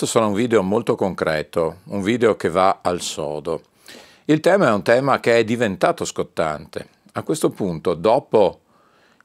Questo 0.00 0.18
sarà 0.18 0.30
un 0.30 0.36
video 0.38 0.62
molto 0.62 0.94
concreto, 0.94 1.80
un 1.88 2.00
video 2.00 2.34
che 2.34 2.48
va 2.48 2.78
al 2.80 3.02
sodo. 3.02 3.60
Il 4.24 4.40
tema 4.40 4.68
è 4.68 4.72
un 4.72 4.82
tema 4.82 5.20
che 5.20 5.36
è 5.36 5.44
diventato 5.44 6.06
scottante. 6.06 6.88
A 7.12 7.22
questo 7.22 7.50
punto, 7.50 7.92
dopo 7.92 8.60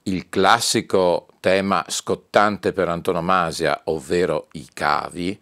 il 0.04 0.28
classico 0.28 1.28
tema 1.40 1.86
scottante 1.88 2.74
per 2.74 2.90
antonomasia, 2.90 3.84
ovvero 3.86 4.50
i 4.52 4.68
cavi, 4.74 5.42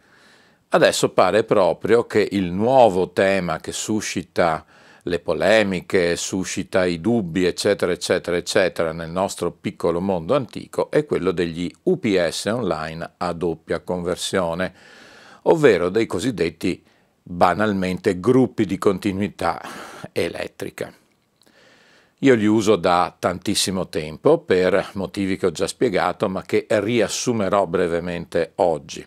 adesso 0.70 1.10
pare 1.10 1.44
proprio 1.44 2.06
che 2.06 2.28
il 2.30 2.52
nuovo 2.52 3.10
tema 3.10 3.58
che 3.58 3.72
suscita 3.72 4.64
le 5.02 5.18
polemiche, 5.18 6.16
suscita 6.16 6.86
i 6.86 7.02
dubbi, 7.02 7.46
eccetera, 7.46 7.92
eccetera, 7.92 8.38
eccetera, 8.38 8.92
nel 8.92 9.10
nostro 9.10 9.50
piccolo 9.50 10.00
mondo 10.00 10.36
antico 10.36 10.92
è 10.92 11.08
quello 11.08 11.32
degli 11.32 11.74
UPS 11.82 12.46
online 12.46 13.14
a 13.18 13.34
doppia 13.34 13.80
conversione 13.80 15.02
ovvero 15.44 15.90
dei 15.90 16.06
cosiddetti 16.06 16.84
banalmente 17.22 18.20
gruppi 18.20 18.66
di 18.66 18.78
continuità 18.78 19.62
elettrica. 20.12 20.94
Io 22.20 22.36
li 22.36 22.46
uso 22.46 22.76
da 22.78 23.14
tantissimo 23.18 23.90
tempo 23.90 24.38
per 24.38 24.92
motivi 24.94 25.36
che 25.36 25.48
ho 25.48 25.52
già 25.52 25.68
spiegato, 25.68 26.30
ma 26.30 26.42
che 26.44 26.66
riassumerò 26.70 27.66
brevemente 27.68 28.54
oggi. 28.56 29.06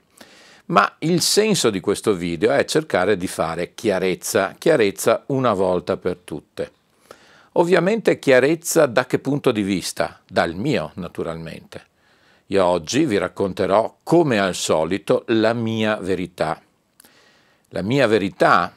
Ma 0.66 0.96
il 0.98 1.20
senso 1.20 1.70
di 1.70 1.80
questo 1.80 2.12
video 2.14 2.52
è 2.52 2.64
cercare 2.64 3.16
di 3.16 3.26
fare 3.26 3.72
chiarezza, 3.74 4.54
chiarezza 4.58 5.22
una 5.28 5.54
volta 5.54 5.96
per 5.96 6.18
tutte. 6.24 6.72
Ovviamente 7.52 8.18
chiarezza 8.18 8.84
da 8.84 9.06
che 9.06 9.18
punto 9.18 9.50
di 9.50 9.62
vista? 9.62 10.20
Dal 10.28 10.54
mio, 10.54 10.90
naturalmente. 10.96 11.86
Io 12.50 12.64
oggi 12.64 13.04
vi 13.06 13.18
racconterò, 13.18 13.96
come 14.04 14.38
al 14.38 14.54
solito, 14.54 15.24
la 15.28 15.52
mia 15.52 15.96
verità. 15.96 16.60
La 17.70 17.82
mia 17.82 18.06
verità 18.06 18.72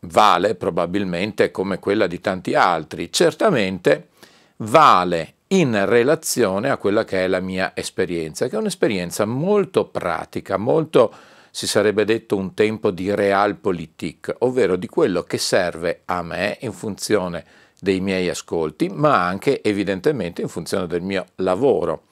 vale 0.00 0.54
probabilmente 0.54 1.50
come 1.50 1.80
quella 1.80 2.06
di 2.06 2.20
tanti 2.20 2.54
altri, 2.54 3.10
certamente 3.10 4.10
vale 4.58 5.34
in 5.48 5.84
relazione 5.84 6.70
a 6.70 6.76
quella 6.76 7.04
che 7.04 7.24
è 7.24 7.26
la 7.26 7.40
mia 7.40 7.72
esperienza, 7.74 8.46
che 8.46 8.54
è 8.54 8.60
un'esperienza 8.60 9.24
molto 9.24 9.86
pratica, 9.86 10.56
molto, 10.56 11.12
si 11.50 11.66
sarebbe 11.66 12.04
detto, 12.04 12.36
un 12.36 12.54
tempo 12.54 12.92
di 12.92 13.12
realpolitik, 13.12 14.36
ovvero 14.38 14.76
di 14.76 14.86
quello 14.86 15.24
che 15.24 15.38
serve 15.38 16.02
a 16.04 16.22
me 16.22 16.56
in 16.60 16.72
funzione 16.72 17.44
dei 17.80 17.98
miei 17.98 18.28
ascolti, 18.28 18.88
ma 18.88 19.26
anche 19.26 19.60
evidentemente 19.60 20.40
in 20.40 20.48
funzione 20.48 20.86
del 20.86 21.02
mio 21.02 21.26
lavoro 21.36 22.04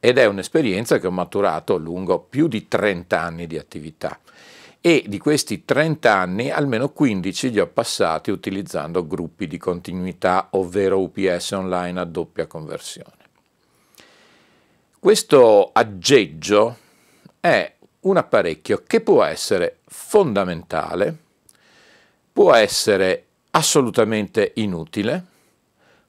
ed 0.00 0.18
è 0.18 0.26
un'esperienza 0.26 0.98
che 0.98 1.06
ho 1.06 1.12
maturato 1.12 1.76
lungo 1.76 2.20
più 2.20 2.48
di 2.48 2.68
30 2.68 3.20
anni 3.20 3.46
di 3.46 3.58
attività 3.58 4.18
e 4.86 5.04
di 5.08 5.18
questi 5.18 5.64
30 5.64 6.14
anni 6.14 6.50
almeno 6.50 6.90
15 6.90 7.50
li 7.50 7.58
ho 7.58 7.66
passati 7.66 8.30
utilizzando 8.30 9.04
gruppi 9.04 9.48
di 9.48 9.58
continuità, 9.58 10.46
ovvero 10.52 11.00
UPS 11.00 11.50
online 11.50 11.98
a 11.98 12.04
doppia 12.04 12.46
conversione. 12.46 13.10
Questo 14.98 15.70
aggeggio 15.72 16.76
è 17.40 17.74
un 18.00 18.16
apparecchio 18.16 18.84
che 18.86 19.00
può 19.00 19.24
essere 19.24 19.78
fondamentale, 19.86 21.16
può 22.32 22.54
essere 22.54 23.24
assolutamente 23.50 24.52
inutile, 24.54 25.24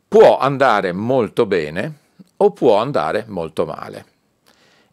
può 0.07 0.37
andare 0.37 0.91
molto 0.91 1.47
bene, 1.47 1.93
o 2.37 2.51
può 2.51 2.77
andare 2.77 3.25
molto 3.27 3.65
male. 3.65 4.05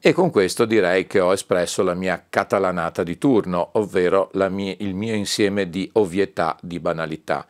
E 0.07 0.13
con 0.13 0.31
questo 0.31 0.67
direi 0.67 1.07
che 1.07 1.21
ho 1.21 1.33
espresso 1.33 1.83
la 1.83 1.95
mia 1.95 2.23
catalanata 2.29 3.03
di 3.03 3.17
turno, 3.17 3.71
ovvero 3.73 4.31
mia, 4.51 4.75
il 4.79 4.95
mio 4.95 5.15
insieme 5.15 5.71
di 5.71 5.89
ovvietà, 5.95 6.59
di 6.61 6.79
banalità. 6.79 7.47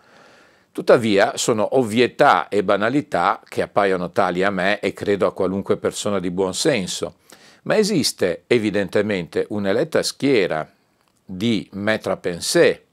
Tuttavia 0.70 1.36
sono 1.36 1.76
ovvietà 1.76 2.48
e 2.48 2.62
banalità 2.62 3.40
che 3.44 3.62
appaiono 3.62 4.10
tali 4.10 4.44
a 4.44 4.50
me 4.50 4.78
e 4.78 4.92
credo 4.92 5.26
a 5.26 5.32
qualunque 5.32 5.76
persona 5.78 6.20
di 6.20 6.30
buon 6.30 6.54
senso, 6.54 7.16
ma 7.62 7.76
esiste 7.76 8.44
evidentemente 8.46 9.46
un'eletta 9.48 10.02
schiera 10.02 10.68
di 11.24 11.68
metra 11.72 12.16
pensée, 12.16 12.84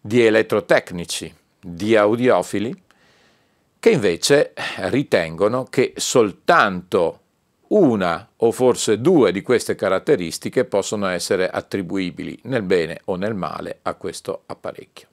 di 0.00 0.24
elettrotecnici, 0.24 1.34
di 1.60 1.96
audiofili 1.96 2.83
che 3.84 3.90
invece 3.90 4.54
ritengono 4.88 5.64
che 5.64 5.92
soltanto 5.96 7.20
una 7.68 8.30
o 8.36 8.50
forse 8.50 8.98
due 8.98 9.30
di 9.30 9.42
queste 9.42 9.74
caratteristiche 9.74 10.64
possono 10.64 11.06
essere 11.08 11.50
attribuibili 11.50 12.38
nel 12.44 12.62
bene 12.62 13.02
o 13.04 13.16
nel 13.16 13.34
male 13.34 13.80
a 13.82 13.92
questo 13.92 14.44
apparecchio. 14.46 15.08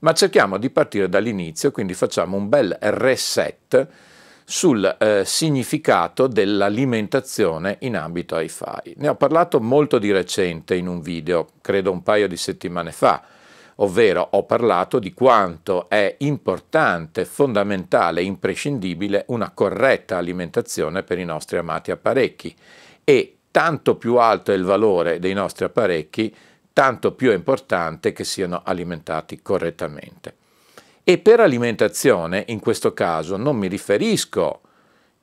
Ma 0.00 0.12
cerchiamo 0.14 0.58
di 0.58 0.68
partire 0.70 1.08
dall'inizio, 1.08 1.70
quindi 1.70 1.94
facciamo 1.94 2.36
un 2.36 2.48
bel 2.48 2.76
reset 2.80 3.86
sul 4.44 4.96
eh, 4.98 5.22
significato 5.24 6.26
dell'alimentazione 6.26 7.76
in 7.82 7.96
ambito 7.96 8.36
hi-fi. 8.36 8.94
Ne 8.96 9.06
ho 9.06 9.14
parlato 9.14 9.60
molto 9.60 10.00
di 10.00 10.10
recente 10.10 10.74
in 10.74 10.88
un 10.88 11.00
video, 11.00 11.46
credo 11.60 11.92
un 11.92 12.02
paio 12.02 12.26
di 12.26 12.36
settimane 12.36 12.90
fa, 12.90 13.22
ovvero 13.82 14.26
ho 14.32 14.44
parlato 14.44 14.98
di 14.98 15.12
quanto 15.12 15.88
è 15.88 16.16
importante, 16.18 17.24
fondamentale, 17.24 18.22
imprescindibile 18.22 19.24
una 19.28 19.50
corretta 19.50 20.16
alimentazione 20.16 21.02
per 21.02 21.18
i 21.18 21.24
nostri 21.24 21.58
amati 21.58 21.90
apparecchi 21.90 22.54
e 23.04 23.36
tanto 23.50 23.96
più 23.96 24.16
alto 24.16 24.52
è 24.52 24.54
il 24.54 24.64
valore 24.64 25.18
dei 25.18 25.32
nostri 25.32 25.64
apparecchi, 25.64 26.34
tanto 26.72 27.12
più 27.12 27.30
è 27.30 27.34
importante 27.34 28.12
che 28.12 28.24
siano 28.24 28.62
alimentati 28.64 29.40
correttamente. 29.42 30.36
E 31.02 31.18
per 31.18 31.40
alimentazione, 31.40 32.44
in 32.48 32.60
questo 32.60 32.92
caso, 32.92 33.36
non 33.36 33.56
mi 33.56 33.66
riferisco 33.66 34.60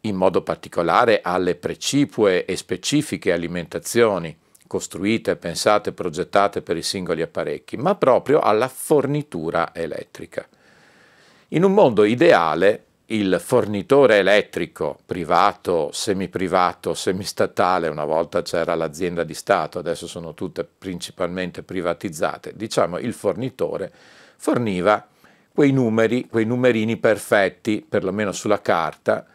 in 0.02 0.16
modo 0.16 0.42
particolare 0.42 1.22
alle 1.24 1.56
precipue 1.56 2.46
e 2.46 2.56
specifiche 2.56 3.32
alimentazioni, 3.32 4.36
costruite, 4.68 5.36
pensate, 5.38 5.94
progettate 5.94 6.62
per 6.62 6.78
i 6.78 6.84
singoli 6.84 7.22
apparecchi, 7.22 7.78
ma 7.78 7.96
proprio 7.96 8.40
alla 8.40 8.68
fornitura 8.68 9.74
elettrica. 9.74 10.46
In 11.50 11.64
un 11.64 11.74
mondo 11.74 12.04
ideale, 12.04 12.84
il 13.08 13.40
fornitore 13.42 14.18
elettrico 14.18 15.00
privato, 15.06 15.90
semiprivato, 15.94 16.94
semistatale, 16.94 17.88
una 17.88 18.04
volta 18.04 18.42
c'era 18.42 18.76
l'azienda 18.76 19.24
di 19.24 19.34
Stato, 19.34 19.80
adesso 19.80 20.08
sono 20.08 20.34
tutte 20.34 20.66
principalmente 20.66 21.64
privatizzate, 21.64 22.52
diciamo 22.54 22.98
il 22.98 23.14
fornitore 23.14 23.92
forniva 24.36 25.08
quei 25.54 25.72
numeri, 25.72 26.28
quei 26.28 26.46
numerini 26.46 26.98
perfetti, 26.98 27.84
perlomeno 27.88 28.32
sulla 28.32 28.62
carta, 28.62 29.26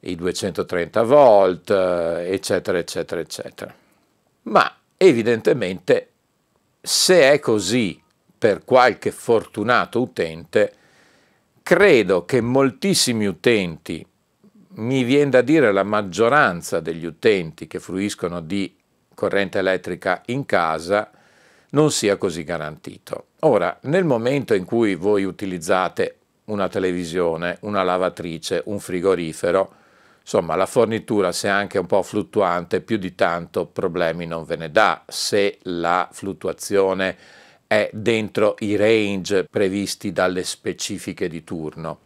i 0.00 0.14
230 0.14 1.02
volt, 1.02 1.70
eccetera, 1.70 2.78
eccetera, 2.78 3.20
eccetera. 3.20 3.74
Ma 4.44 4.74
evidentemente 4.96 6.08
se 6.80 7.32
è 7.32 7.38
così 7.38 8.00
per 8.36 8.64
qualche 8.64 9.10
fortunato 9.10 10.00
utente, 10.00 10.72
credo 11.62 12.24
che 12.24 12.40
moltissimi 12.42 13.26
utenti, 13.26 14.06
mi 14.76 15.02
viene 15.02 15.30
da 15.30 15.40
dire 15.40 15.72
la 15.72 15.82
maggioranza 15.82 16.80
degli 16.80 17.06
utenti 17.06 17.66
che 17.66 17.80
fruiscono 17.80 18.40
di 18.40 18.76
corrente 19.14 19.58
elettrica 19.58 20.22
in 20.26 20.44
casa, 20.44 21.10
non 21.70 21.90
sia 21.90 22.16
così 22.16 22.44
garantito. 22.44 23.28
Ora, 23.40 23.78
nel 23.82 24.04
momento 24.04 24.54
in 24.54 24.64
cui 24.64 24.94
voi 24.94 25.24
utilizzate 25.24 26.18
una 26.46 26.68
televisione, 26.68 27.56
una 27.60 27.82
lavatrice, 27.82 28.62
un 28.66 28.78
frigorifero, 28.78 29.74
insomma 30.24 30.56
la 30.56 30.64
fornitura 30.64 31.32
se 31.32 31.48
anche 31.48 31.78
un 31.78 31.84
po' 31.84 32.02
fluttuante 32.02 32.80
più 32.80 32.96
di 32.96 33.14
tanto 33.14 33.66
problemi 33.66 34.24
non 34.24 34.44
ve 34.44 34.56
ne 34.56 34.70
dà 34.70 35.04
se 35.06 35.58
la 35.64 36.08
fluttuazione 36.10 37.16
è 37.66 37.90
dentro 37.92 38.56
i 38.60 38.74
range 38.76 39.44
previsti 39.44 40.12
dalle 40.12 40.42
specifiche 40.44 41.28
di 41.28 41.44
turno. 41.44 41.98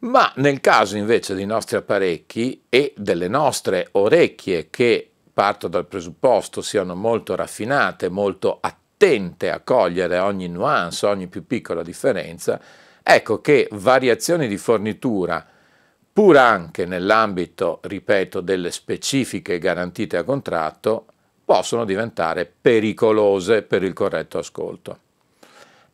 Ma 0.00 0.32
nel 0.36 0.60
caso 0.60 0.96
invece 0.96 1.34
dei 1.34 1.46
nostri 1.46 1.76
apparecchi 1.76 2.64
e 2.68 2.92
delle 2.96 3.28
nostre 3.28 3.88
orecchie 3.92 4.68
che 4.68 5.08
parto 5.32 5.68
dal 5.68 5.86
presupposto 5.86 6.62
siano 6.62 6.96
molto 6.96 7.36
raffinate, 7.36 8.08
molto 8.08 8.58
attente 8.60 9.50
a 9.50 9.60
cogliere 9.60 10.18
ogni 10.18 10.48
nuance, 10.48 11.06
ogni 11.06 11.28
più 11.28 11.46
piccola 11.46 11.84
differenza, 11.84 12.60
ecco 13.00 13.40
che 13.40 13.68
variazioni 13.70 14.48
di 14.48 14.56
fornitura 14.56 15.46
pur 16.12 16.36
anche 16.36 16.84
nell'ambito, 16.84 17.80
ripeto, 17.82 18.40
delle 18.40 18.70
specifiche 18.70 19.58
garantite 19.58 20.16
a 20.16 20.24
contratto, 20.24 21.06
possono 21.44 21.84
diventare 21.84 22.50
pericolose 22.60 23.62
per 23.62 23.82
il 23.82 23.92
corretto 23.92 24.38
ascolto. 24.38 24.98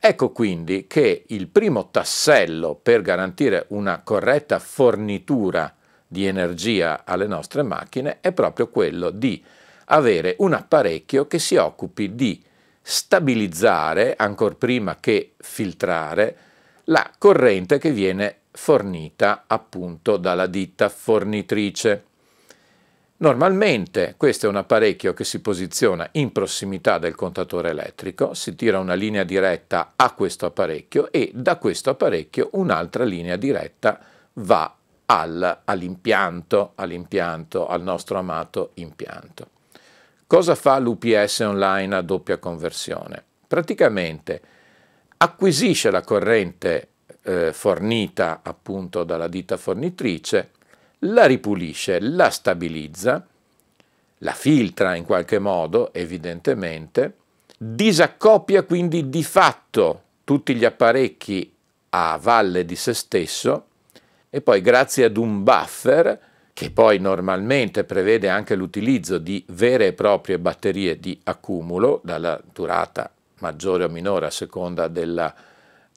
Ecco 0.00 0.30
quindi 0.30 0.86
che 0.86 1.24
il 1.28 1.48
primo 1.48 1.90
tassello 1.90 2.78
per 2.80 3.02
garantire 3.02 3.64
una 3.68 4.00
corretta 4.02 4.58
fornitura 4.58 5.74
di 6.06 6.26
energia 6.26 7.02
alle 7.04 7.26
nostre 7.26 7.62
macchine 7.62 8.18
è 8.20 8.32
proprio 8.32 8.68
quello 8.68 9.10
di 9.10 9.42
avere 9.86 10.36
un 10.38 10.52
apparecchio 10.52 11.26
che 11.26 11.38
si 11.38 11.56
occupi 11.56 12.14
di 12.14 12.42
stabilizzare, 12.80 14.14
ancor 14.16 14.56
prima 14.56 14.98
che 15.00 15.34
filtrare, 15.36 16.36
la 16.84 17.10
corrente 17.18 17.78
che 17.78 17.90
viene 17.90 18.36
fornita 18.60 19.44
appunto 19.46 20.16
dalla 20.16 20.46
ditta 20.46 20.88
fornitrice. 20.88 22.04
Normalmente 23.18 24.14
questo 24.16 24.46
è 24.46 24.48
un 24.48 24.56
apparecchio 24.56 25.14
che 25.14 25.24
si 25.24 25.40
posiziona 25.40 26.08
in 26.12 26.32
prossimità 26.32 26.98
del 26.98 27.14
contatore 27.14 27.70
elettrico, 27.70 28.34
si 28.34 28.56
tira 28.56 28.80
una 28.80 28.94
linea 28.94 29.22
diretta 29.22 29.92
a 29.94 30.12
questo 30.12 30.46
apparecchio 30.46 31.10
e 31.12 31.30
da 31.32 31.56
questo 31.56 31.90
apparecchio 31.90 32.50
un'altra 32.52 33.04
linea 33.04 33.36
diretta 33.36 34.00
va 34.34 34.74
al, 35.06 35.60
all'impianto, 35.64 36.72
all'impianto, 36.74 37.68
al 37.68 37.82
nostro 37.82 38.18
amato 38.18 38.72
impianto. 38.74 39.50
Cosa 40.26 40.56
fa 40.56 40.78
l'UPS 40.78 41.38
online 41.40 41.94
a 41.94 42.02
doppia 42.02 42.38
conversione? 42.38 43.22
Praticamente 43.46 44.42
acquisisce 45.16 45.90
la 45.90 46.02
corrente 46.02 46.88
eh, 47.28 47.52
fornita 47.52 48.40
appunto 48.42 49.04
dalla 49.04 49.28
ditta 49.28 49.58
fornitrice, 49.58 50.52
la 51.00 51.26
ripulisce, 51.26 52.00
la 52.00 52.30
stabilizza, 52.30 53.26
la 54.18 54.32
filtra 54.32 54.94
in 54.94 55.04
qualche 55.04 55.38
modo, 55.38 55.92
evidentemente, 55.92 57.16
disaccoppia 57.56 58.62
quindi 58.62 59.10
di 59.10 59.22
fatto 59.22 60.02
tutti 60.24 60.54
gli 60.54 60.64
apparecchi 60.64 61.54
a 61.90 62.18
valle 62.20 62.64
di 62.64 62.76
se 62.76 62.94
stesso 62.94 63.66
e 64.30 64.40
poi 64.40 64.60
grazie 64.60 65.04
ad 65.04 65.16
un 65.16 65.42
buffer 65.42 66.18
che 66.52 66.70
poi 66.70 66.98
normalmente 66.98 67.84
prevede 67.84 68.28
anche 68.28 68.54
l'utilizzo 68.54 69.18
di 69.18 69.44
vere 69.48 69.88
e 69.88 69.92
proprie 69.92 70.38
batterie 70.38 70.98
di 70.98 71.18
accumulo 71.24 72.00
dalla 72.02 72.40
durata 72.52 73.12
maggiore 73.38 73.84
o 73.84 73.88
minore 73.88 74.26
a 74.26 74.30
seconda 74.30 74.88
della 74.88 75.32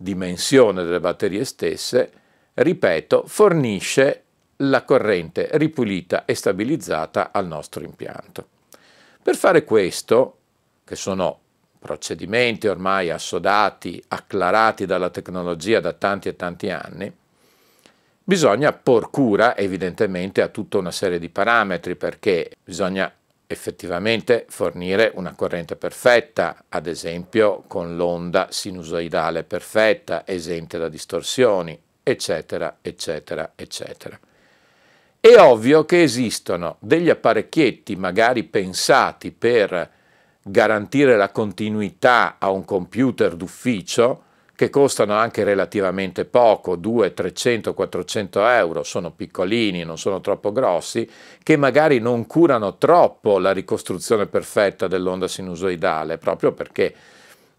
dimensione 0.01 0.83
delle 0.83 0.99
batterie 0.99 1.45
stesse, 1.45 2.11
ripeto, 2.53 3.23
fornisce 3.27 4.23
la 4.57 4.83
corrente 4.83 5.49
ripulita 5.53 6.25
e 6.25 6.35
stabilizzata 6.35 7.31
al 7.31 7.47
nostro 7.47 7.83
impianto. 7.83 8.47
Per 9.21 9.35
fare 9.35 9.63
questo, 9.63 10.37
che 10.83 10.95
sono 10.95 11.39
procedimenti 11.79 12.67
ormai 12.67 13.09
assodati, 13.09 14.03
acclarati 14.09 14.85
dalla 14.85 15.09
tecnologia 15.09 15.79
da 15.79 15.93
tanti 15.93 16.27
e 16.27 16.35
tanti 16.35 16.69
anni, 16.69 17.11
bisogna 18.23 18.71
por 18.71 19.09
cura 19.09 19.57
evidentemente 19.57 20.41
a 20.41 20.47
tutta 20.47 20.77
una 20.77 20.91
serie 20.91 21.19
di 21.19 21.29
parametri 21.29 21.95
perché 21.95 22.51
bisogna 22.63 23.11
effettivamente 23.51 24.45
fornire 24.49 25.11
una 25.15 25.33
corrente 25.33 25.75
perfetta, 25.75 26.65
ad 26.69 26.87
esempio 26.87 27.63
con 27.67 27.95
l'onda 27.95 28.47
sinusoidale 28.49 29.43
perfetta, 29.43 30.23
esente 30.25 30.77
da 30.77 30.89
distorsioni, 30.89 31.79
eccetera, 32.03 32.77
eccetera, 32.81 33.51
eccetera. 33.55 34.19
È 35.19 35.35
ovvio 35.37 35.85
che 35.85 36.01
esistono 36.01 36.77
degli 36.79 37.09
apparecchietti 37.09 37.95
magari 37.95 38.43
pensati 38.43 39.31
per 39.31 39.91
garantire 40.41 41.15
la 41.15 41.29
continuità 41.29 42.37
a 42.39 42.49
un 42.49 42.65
computer 42.65 43.35
d'ufficio, 43.35 44.23
che 44.61 44.69
costano 44.69 45.15
anche 45.15 45.43
relativamente 45.43 46.23
poco, 46.23 46.75
200, 46.75 47.15
300, 47.15 47.73
400 47.73 48.45
euro, 48.45 48.83
sono 48.83 49.09
piccolini, 49.09 49.83
non 49.83 49.97
sono 49.97 50.21
troppo 50.21 50.51
grossi, 50.51 51.09
che 51.41 51.57
magari 51.57 51.97
non 51.97 52.27
curano 52.27 52.77
troppo 52.77 53.39
la 53.39 53.53
ricostruzione 53.53 54.27
perfetta 54.27 54.87
dell'onda 54.87 55.27
sinusoidale, 55.27 56.19
proprio 56.19 56.51
perché 56.51 56.93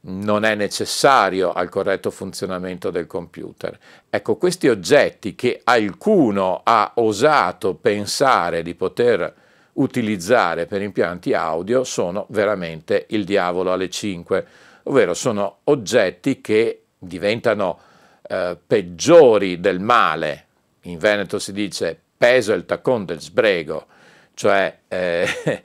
non 0.03 0.45
è 0.45 0.55
necessario 0.55 1.53
al 1.53 1.69
corretto 1.69 2.13
funzionamento 2.13 2.91
del 2.91 3.09
computer. 3.09 3.77
Ecco, 4.09 4.37
questi 4.37 4.69
oggetti 4.69 5.35
che 5.35 5.61
qualcuno 5.65 6.61
ha 6.63 6.93
osato 6.95 7.75
pensare 7.75 8.63
di 8.63 8.77
poter 8.77 9.35
utilizzare 9.73 10.67
per 10.67 10.83
impianti 10.83 11.35
audio 11.35 11.83
sono 11.83 12.27
veramente 12.29 13.07
il 13.09 13.25
diavolo 13.25 13.73
alle 13.73 13.91
5, 13.91 14.47
ovvero 14.85 15.15
sono 15.15 15.59
oggetti 15.65 16.41
che 16.41 16.82
diventano 17.03 17.79
eh, 18.23 18.57
peggiori 18.65 19.61
del 19.61 19.81
male. 19.81 20.47
In 20.83 20.99
Veneto 20.99 21.39
si 21.39 21.53
dice 21.53 21.99
peso 22.17 22.53
il 22.53 22.65
taccon 22.65 23.05
del 23.05 23.21
sbrego, 23.21 23.87
cioè 24.35 24.79
eh, 24.89 25.27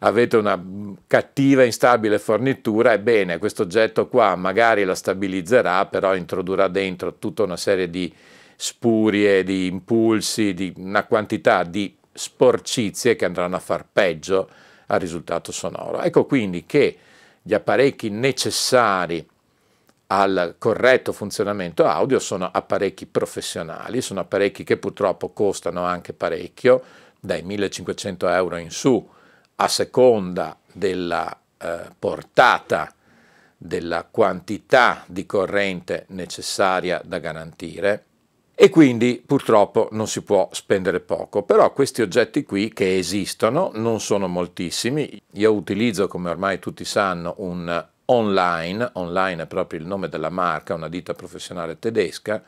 avete 0.00 0.36
una 0.36 0.60
cattiva 1.06 1.64
instabile 1.64 2.18
fornitura, 2.18 2.92
ebbene 2.92 3.38
questo 3.38 3.62
oggetto 3.62 4.08
qua 4.08 4.34
magari 4.34 4.84
la 4.84 4.94
stabilizzerà, 4.94 5.86
però 5.86 6.14
introdurrà 6.14 6.68
dentro 6.68 7.14
tutta 7.18 7.44
una 7.44 7.56
serie 7.56 7.88
di 7.88 8.12
spurie, 8.56 9.42
di 9.42 9.66
impulsi, 9.66 10.52
di 10.52 10.72
una 10.76 11.04
quantità 11.04 11.62
di 11.62 11.96
sporcizie 12.12 13.16
che 13.16 13.24
andranno 13.24 13.56
a 13.56 13.60
far 13.60 13.86
peggio 13.90 14.48
al 14.86 15.00
risultato 15.00 15.52
sonoro. 15.52 16.02
Ecco 16.02 16.26
quindi 16.26 16.66
che 16.66 16.98
gli 17.42 17.54
apparecchi 17.54 18.10
necessari 18.10 19.26
al 20.12 20.56
corretto 20.58 21.12
funzionamento 21.12 21.86
audio 21.86 22.18
sono 22.18 22.50
apparecchi 22.52 23.06
professionali, 23.06 24.00
sono 24.00 24.20
apparecchi 24.20 24.64
che 24.64 24.76
purtroppo 24.76 25.32
costano 25.32 25.84
anche 25.84 26.12
parecchio, 26.12 26.82
dai 27.20 27.42
1500 27.42 28.28
euro 28.28 28.56
in 28.56 28.70
su, 28.70 29.08
a 29.56 29.68
seconda 29.68 30.58
della 30.72 31.38
eh, 31.58 31.82
portata 31.96 32.92
della 33.56 34.04
quantità 34.10 35.04
di 35.06 35.26
corrente 35.26 36.06
necessaria 36.08 37.00
da 37.04 37.18
garantire. 37.18 38.04
E 38.54 38.68
quindi 38.68 39.22
purtroppo 39.24 39.88
non 39.92 40.08
si 40.08 40.22
può 40.22 40.48
spendere 40.52 41.00
poco, 41.00 41.44
però 41.44 41.72
questi 41.72 42.02
oggetti 42.02 42.42
qui 42.42 42.72
che 42.72 42.98
esistono 42.98 43.70
non 43.74 44.00
sono 44.00 44.26
moltissimi, 44.26 45.22
io 45.34 45.52
utilizzo 45.52 46.08
come 46.08 46.30
ormai 46.30 46.58
tutti 46.58 46.84
sanno 46.84 47.34
un 47.38 47.86
online, 48.12 48.90
online 48.94 49.44
è 49.44 49.46
proprio 49.46 49.78
il 49.80 49.86
nome 49.86 50.08
della 50.08 50.30
marca, 50.30 50.74
una 50.74 50.88
ditta 50.88 51.14
professionale 51.14 51.78
tedesca, 51.78 52.42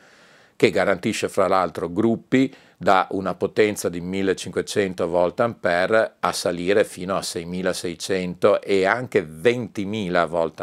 che 0.57 0.71
garantisce 0.71 1.29
fra 1.29 1.49
l'altro 1.49 1.93
gruppi 1.93 2.53
da 2.77 3.07
una 3.11 3.35
potenza 3.35 3.89
di 3.89 4.01
1500 4.01 5.09
volt 5.09 5.41
a 5.41 6.33
salire 6.33 6.85
fino 6.85 7.17
a 7.17 7.23
6600 7.23 8.61
e 8.61 8.85
anche 8.85 9.27
20.000 9.27 10.27
volt 10.27 10.61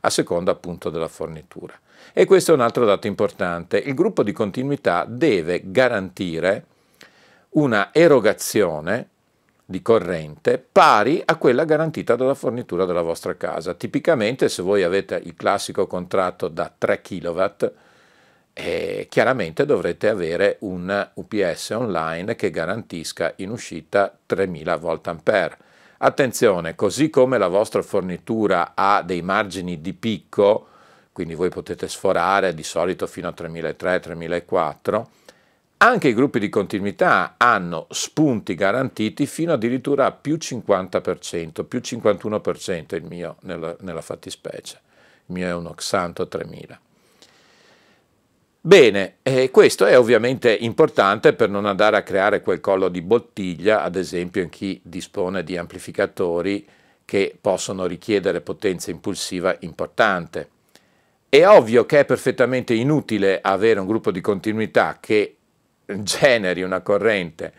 a 0.00 0.10
seconda 0.10 0.52
appunto 0.52 0.90
della 0.90 1.08
fornitura. 1.08 1.78
E 2.12 2.24
questo 2.24 2.52
è 2.52 2.54
un 2.54 2.60
altro 2.60 2.84
dato 2.84 3.06
importante, 3.06 3.78
il 3.78 3.94
gruppo 3.94 4.22
di 4.22 4.32
continuità 4.32 5.04
deve 5.06 5.62
garantire 5.64 6.64
una 7.50 7.90
erogazione 7.92 9.08
di 9.70 9.82
corrente 9.82 10.58
pari 10.58 11.22
a 11.24 11.36
quella 11.36 11.64
garantita 11.64 12.16
dalla 12.16 12.34
fornitura 12.34 12.84
della 12.86 13.02
vostra 13.02 13.36
casa. 13.36 13.72
Tipicamente 13.74 14.48
se 14.48 14.62
voi 14.62 14.82
avete 14.82 15.20
il 15.22 15.36
classico 15.36 15.86
contratto 15.86 16.48
da 16.48 16.72
3 16.76 17.00
kW, 17.00 17.44
eh, 18.52 19.06
chiaramente 19.08 19.64
dovrete 19.64 20.08
avere 20.08 20.56
un 20.62 21.10
UPS 21.14 21.70
online 21.70 22.34
che 22.34 22.50
garantisca 22.50 23.32
in 23.36 23.50
uscita 23.50 24.12
3000 24.26 24.76
V. 24.76 25.56
Attenzione, 25.98 26.74
così 26.74 27.08
come 27.08 27.38
la 27.38 27.46
vostra 27.46 27.82
fornitura 27.82 28.72
ha 28.74 29.02
dei 29.02 29.22
margini 29.22 29.80
di 29.80 29.92
picco, 29.92 30.66
quindi 31.12 31.36
voi 31.36 31.48
potete 31.48 31.86
sforare 31.86 32.54
di 32.54 32.64
solito 32.64 33.06
fino 33.06 33.28
a 33.28 33.34
3300-3004, 33.36 35.04
Anche 35.82 36.08
i 36.08 36.14
gruppi 36.14 36.38
di 36.38 36.50
continuità 36.50 37.36
hanno 37.38 37.86
spunti 37.88 38.54
garantiti 38.54 39.24
fino 39.24 39.54
addirittura 39.54 40.04
a 40.04 40.12
più 40.12 40.36
50%, 40.36 41.64
più 41.64 41.80
51% 41.82 42.94
il 42.96 43.04
mio 43.04 43.36
nella, 43.40 43.74
nella 43.80 44.02
fattispecie. 44.02 44.78
Il 45.26 45.34
mio 45.34 45.46
è 45.46 45.54
uno 45.54 45.72
Xanto 45.72 46.28
3000. 46.28 46.80
Bene, 48.60 49.14
eh, 49.22 49.50
questo 49.50 49.86
è 49.86 49.98
ovviamente 49.98 50.52
importante 50.52 51.32
per 51.32 51.48
non 51.48 51.64
andare 51.64 51.96
a 51.96 52.02
creare 52.02 52.42
quel 52.42 52.60
collo 52.60 52.90
di 52.90 53.00
bottiglia, 53.00 53.82
ad 53.82 53.96
esempio 53.96 54.42
in 54.42 54.50
chi 54.50 54.78
dispone 54.84 55.42
di 55.42 55.56
amplificatori 55.56 56.68
che 57.06 57.34
possono 57.40 57.86
richiedere 57.86 58.42
potenza 58.42 58.90
impulsiva 58.90 59.56
importante. 59.60 60.50
È 61.26 61.46
ovvio 61.46 61.86
che 61.86 62.00
è 62.00 62.04
perfettamente 62.04 62.74
inutile 62.74 63.40
avere 63.40 63.80
un 63.80 63.86
gruppo 63.86 64.10
di 64.10 64.20
continuità 64.20 64.98
che 65.00 65.36
generi 65.98 66.62
una 66.62 66.80
corrente 66.80 67.52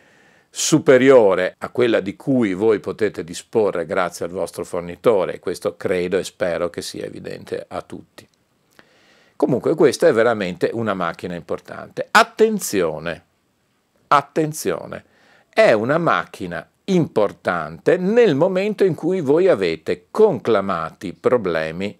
superiore 0.50 1.56
a 1.58 1.70
quella 1.70 2.02
di 2.02 2.16
cui 2.16 2.54
voi 2.54 2.80
potete 2.80 3.24
disporre 3.24 3.86
grazie 3.86 4.26
al 4.26 4.32
vostro 4.32 4.66
fornitore, 4.66 5.40
questo 5.40 5.78
credo 5.78 6.18
e 6.18 6.24
spero 6.24 6.70
che 6.70 6.82
sia 6.82 7.06
evidente 7.06 7.66
a 7.68 7.82
tutti. 7.82 8.28
Comunque 9.38 9.74
questa 9.76 10.08
è 10.08 10.14
veramente 10.14 10.70
una 10.74 10.94
macchina 10.94 11.36
importante. 11.36 12.08
Attenzione, 12.12 13.24
attenzione, 14.08 15.06
è 15.50 15.72
una 15.72 15.98
macchina 15.98 16.68
importante 16.86 17.98
nel 17.98 18.36
momento 18.36 18.84
in 18.84 18.94
cui 18.94 19.22
voi 19.22 19.48
avete 19.48 20.08
conclamati 20.12 21.14
problemi 21.14 21.98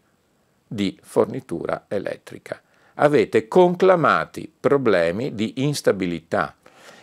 di 0.68 0.98
fornitura 1.02 1.86
elettrica, 1.88 2.62
avete 3.02 3.48
conclamati 3.48 4.52
problemi 4.60 5.34
di 5.36 5.54
instabilità. 5.58 6.56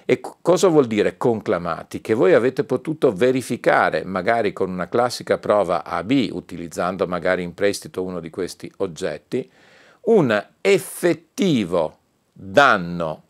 E 0.04 0.20
cosa 0.40 0.68
vuol 0.68 0.86
dire 0.86 1.18
conclamati? 1.18 2.00
Che 2.00 2.14
voi 2.14 2.32
avete 2.32 2.64
potuto 2.64 3.12
verificare, 3.12 4.04
magari 4.04 4.54
con 4.54 4.70
una 4.70 4.88
classica 4.88 5.36
prova 5.36 5.84
AB, 5.84 6.28
utilizzando 6.30 7.06
magari 7.06 7.42
in 7.42 7.52
prestito 7.52 8.02
uno 8.02 8.18
di 8.20 8.30
questi 8.30 8.72
oggetti, 8.78 9.50
un 10.02 10.46
effettivo 10.62 11.98
danno 12.32 13.22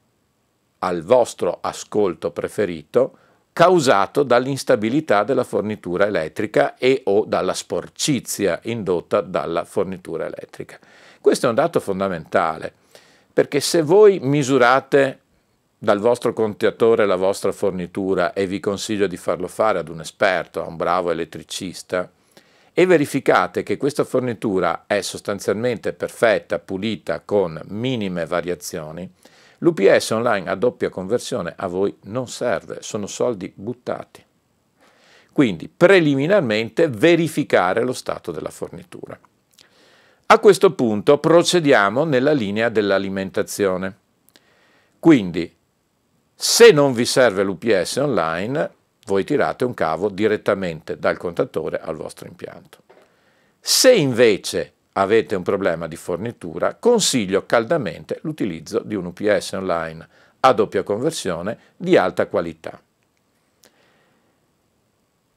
al 0.79 1.03
vostro 1.03 1.59
ascolto 1.61 2.31
preferito 2.31 3.19
causato 3.53 4.23
dall'instabilità 4.23 5.25
della 5.25 5.43
fornitura 5.43 6.07
elettrica 6.07 6.77
e 6.77 7.01
o 7.07 7.25
dalla 7.25 7.55
sporcizia 7.55 8.61
indotta 8.65 9.21
dalla 9.21 9.65
fornitura 9.65 10.27
elettrica. 10.27 10.79
Questo 11.21 11.47
è 11.47 11.49
un 11.49 11.55
dato 11.55 11.81
fondamentale, 11.81 12.73
perché 13.33 13.61
se 13.61 13.83
voi 13.83 14.19
misurate 14.21 15.21
dal 15.79 15.99
vostro 16.01 16.33
contatore 16.33 17.07
la 17.07 17.17
vostra 17.17 17.53
fornitura 17.53 18.33
e 18.33 18.47
vi 18.47 18.59
consiglio 18.61 19.07
di 19.07 19.17
farlo 19.17 19.47
fare 19.47 19.79
ad 19.79 19.89
un 19.89 20.01
esperto, 20.01 20.63
a 20.63 20.67
un 20.67 20.77
bravo 20.77 21.11
elettricista, 21.11 22.11
e 22.73 22.87
verificate 22.87 23.63
che 23.63 23.77
questa 23.77 24.05
fornitura 24.05 24.85
è 24.87 25.01
sostanzialmente 25.01 25.93
perfetta, 25.93 26.59
pulita, 26.59 27.21
con 27.25 27.61
minime 27.67 28.25
variazioni, 28.25 29.11
l'UPS 29.59 30.11
online 30.11 30.49
a 30.49 30.55
doppia 30.55 30.89
conversione 30.89 31.55
a 31.57 31.67
voi 31.67 31.97
non 32.03 32.29
serve, 32.29 32.79
sono 32.81 33.09
soldi 33.09 33.53
buttati. 33.53 34.25
Quindi 35.33 35.69
preliminarmente 35.69 36.89
verificare 36.89 37.83
lo 37.83 37.93
stato 37.93 38.31
della 38.31 38.51
fornitura. 38.51 39.19
A 40.31 40.41
questo 40.41 40.75
punto 40.75 41.17
procediamo 41.17 42.05
nella 42.05 42.33
linea 42.33 42.69
dell'alimentazione. 42.69 43.97
Quindi 44.99 45.57
se 46.35 46.71
non 46.71 46.93
vi 46.93 47.07
serve 47.07 47.43
l'UPS 47.43 47.97
online, 47.97 48.71
voi 49.07 49.25
tirate 49.25 49.65
un 49.65 49.73
cavo 49.73 50.11
direttamente 50.11 50.99
dal 50.99 51.17
contatore 51.17 51.81
al 51.81 51.97
vostro 51.97 52.29
impianto. 52.29 52.83
Se 53.59 53.91
invece 53.91 54.75
avete 54.93 55.35
un 55.35 55.43
problema 55.43 55.89
di 55.89 55.97
fornitura, 55.97 56.75
consiglio 56.75 57.47
caldamente 57.47 58.19
l'utilizzo 58.21 58.81
di 58.81 58.95
un 58.95 59.07
UPS 59.07 59.53
online 59.53 60.09
a 60.41 60.53
doppia 60.53 60.83
conversione 60.83 61.59
di 61.75 61.97
alta 61.97 62.27
qualità. 62.27 62.79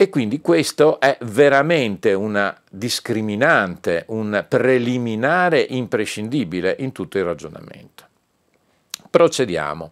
E 0.02 0.10
quindi 0.10 0.42
questo 0.42 1.00
è 1.00 1.16
veramente 1.22 2.14
una 2.14 2.60
discriminante, 2.68 4.06
un 4.08 4.44
preliminare 4.50 5.62
imprescindibile 5.62 6.76
in 6.80 6.92
tutto 6.92 7.20
il 7.20 7.24
ragionamento. 7.24 8.06
Procediamo. 9.12 9.92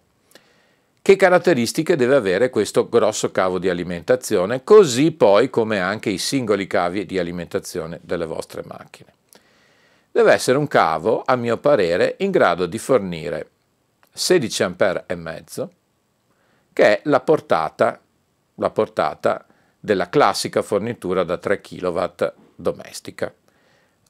Che 0.99 1.15
caratteristiche 1.15 1.95
deve 1.95 2.15
avere 2.15 2.49
questo 2.49 2.89
grosso 2.89 3.29
cavo 3.29 3.59
di 3.59 3.69
alimentazione, 3.69 4.63
così 4.63 5.11
poi 5.11 5.51
come 5.51 5.79
anche 5.79 6.09
i 6.09 6.17
singoli 6.17 6.65
cavi 6.65 7.05
di 7.05 7.19
alimentazione 7.19 7.99
delle 8.01 8.25
vostre 8.25 8.63
macchine? 8.65 9.13
Deve 10.11 10.33
essere 10.33 10.57
un 10.57 10.67
cavo, 10.67 11.21
a 11.23 11.35
mio 11.35 11.57
parere, 11.57 12.15
in 12.21 12.31
grado 12.31 12.65
di 12.65 12.79
fornire 12.79 13.47
16 14.11 14.63
A 14.63 15.03
e 15.05 15.13
mezzo, 15.13 15.71
che 16.73 16.83
è 16.97 17.01
la 17.03 17.19
portata, 17.19 18.01
la 18.55 18.69
portata 18.71 19.43
della 19.79 20.09
classica 20.09 20.61
fornitura 20.61 21.23
da 21.23 21.37
3 21.37 21.61
kW 21.61 22.03
domestica. 22.55 23.33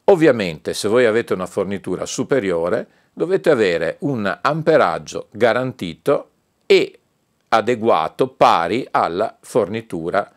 Ovviamente 0.06 0.74
se 0.74 0.88
voi 0.88 1.06
avete 1.06 1.34
una 1.34 1.46
fornitura 1.46 2.06
superiore 2.06 2.88
dovete 3.14 3.50
avere 3.50 3.98
un 4.00 4.40
amperaggio 4.42 5.28
garantito 5.32 6.30
e 6.66 7.00
adeguato 7.50 8.30
pari 8.30 8.88
alla 8.90 9.38
fornitura 9.42 10.32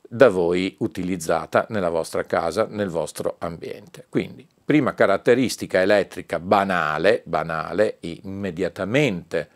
da 0.00 0.28
voi 0.28 0.76
utilizzata 0.80 1.66
nella 1.70 1.88
vostra 1.88 2.24
casa, 2.24 2.66
nel 2.68 2.88
vostro 2.88 3.36
ambiente. 3.38 4.06
Quindi, 4.08 4.46
prima 4.62 4.92
caratteristica 4.94 5.80
elettrica 5.80 6.38
banale, 6.38 7.22
banale, 7.24 7.96
immediatamente 8.00 9.48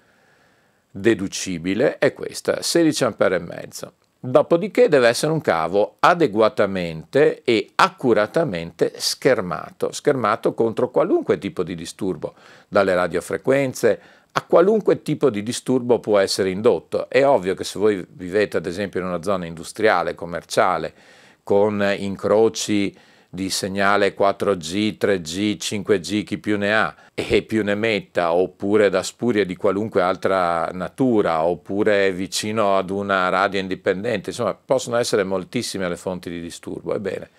deducibile, 0.90 1.98
è 1.98 2.14
questa, 2.14 2.62
16 2.62 3.04
A 3.04 3.14
e 3.18 3.38
mezzo. 3.38 3.92
Dopodiché 4.26 4.88
deve 4.88 5.06
essere 5.06 5.30
un 5.30 5.40
cavo 5.40 5.98
adeguatamente 6.00 7.44
e 7.44 7.70
accuratamente 7.76 8.94
schermato, 8.96 9.92
schermato 9.92 10.52
contro 10.52 10.90
qualunque 10.90 11.38
tipo 11.38 11.62
di 11.62 11.76
disturbo, 11.76 12.34
dalle 12.66 12.96
radiofrequenze 12.96 14.00
a 14.32 14.42
qualunque 14.42 15.02
tipo 15.02 15.30
di 15.30 15.44
disturbo 15.44 16.00
può 16.00 16.18
essere 16.18 16.50
indotto. 16.50 17.08
È 17.08 17.24
ovvio 17.24 17.54
che 17.54 17.62
se 17.62 17.78
voi 17.78 18.04
vivete 18.06 18.56
ad 18.56 18.66
esempio 18.66 18.98
in 19.00 19.06
una 19.06 19.22
zona 19.22 19.46
industriale, 19.46 20.16
commerciale, 20.16 20.92
con 21.44 21.80
incroci 21.96 22.94
di 23.36 23.50
segnale 23.50 24.16
4G, 24.16 24.96
3G, 24.98 25.56
5G, 25.56 26.24
chi 26.24 26.38
più 26.38 26.58
ne 26.58 26.74
ha 26.74 26.92
e 27.14 27.42
più 27.42 27.62
ne 27.62 27.76
metta, 27.76 28.32
oppure 28.32 28.90
da 28.90 29.04
spurie 29.04 29.46
di 29.46 29.54
qualunque 29.54 30.02
altra 30.02 30.68
natura, 30.72 31.44
oppure 31.44 32.10
vicino 32.10 32.76
ad 32.76 32.90
una 32.90 33.28
radio 33.28 33.60
indipendente, 33.60 34.30
insomma 34.30 34.54
possono 34.54 34.96
essere 34.96 35.22
moltissime 35.22 35.88
le 35.88 35.96
fonti 35.96 36.30
di 36.30 36.40
disturbo. 36.40 36.94
Ebbene, 36.94 37.30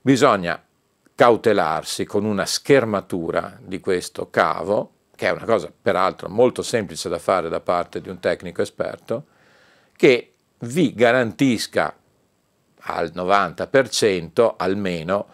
bisogna 0.00 0.60
cautelarsi 1.14 2.04
con 2.04 2.24
una 2.24 2.44
schermatura 2.44 3.56
di 3.60 3.78
questo 3.78 4.28
cavo 4.30 4.90
che 5.16 5.28
è 5.28 5.30
una 5.30 5.44
cosa 5.44 5.72
peraltro 5.80 6.28
molto 6.28 6.62
semplice 6.62 7.08
da 7.08 7.18
fare 7.18 7.48
da 7.48 7.60
parte 7.60 8.00
di 8.00 8.10
un 8.10 8.20
tecnico 8.20 8.62
esperto, 8.62 9.24
che 9.96 10.34
vi 10.58 10.92
garantisca 10.92 11.96
al 12.86 13.12
90% 13.14 14.54
almeno 14.56 15.26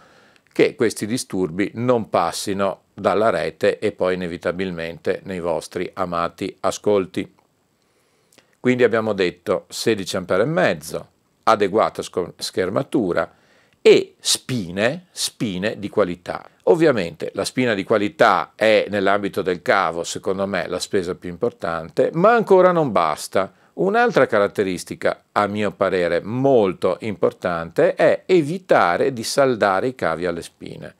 che 0.52 0.74
questi 0.74 1.06
disturbi 1.06 1.70
non 1.74 2.10
passino 2.10 2.82
dalla 2.92 3.30
rete 3.30 3.78
e 3.78 3.92
poi 3.92 4.14
inevitabilmente 4.14 5.20
nei 5.24 5.40
vostri 5.40 5.90
amati 5.94 6.54
ascolti. 6.60 7.34
Quindi 8.60 8.84
abbiamo 8.84 9.12
detto 9.12 9.64
16 9.68 10.16
A 10.16 10.24
e 10.28 10.44
mezzo, 10.44 11.08
adeguata 11.44 12.02
schermatura, 12.36 13.34
e 13.84 14.14
spine, 14.20 15.06
spine 15.10 15.78
di 15.78 15.88
qualità. 15.88 16.48
Ovviamente 16.64 17.32
la 17.34 17.44
spina 17.44 17.74
di 17.74 17.82
qualità 17.82 18.52
è 18.54 18.86
nell'ambito 18.88 19.42
del 19.42 19.60
cavo, 19.60 20.04
secondo 20.04 20.46
me, 20.46 20.68
la 20.68 20.78
spesa 20.78 21.16
più 21.16 21.28
importante, 21.28 22.10
ma 22.14 22.32
ancora 22.32 22.70
non 22.70 22.92
basta. 22.92 23.52
Un'altra 23.74 24.26
caratteristica, 24.26 25.24
a 25.32 25.46
mio 25.46 25.70
parere 25.70 26.20
molto 26.20 26.98
importante, 27.00 27.94
è 27.94 28.24
evitare 28.26 29.14
di 29.14 29.24
saldare 29.24 29.88
i 29.88 29.94
cavi 29.94 30.26
alle 30.26 30.42
spine, 30.42 30.94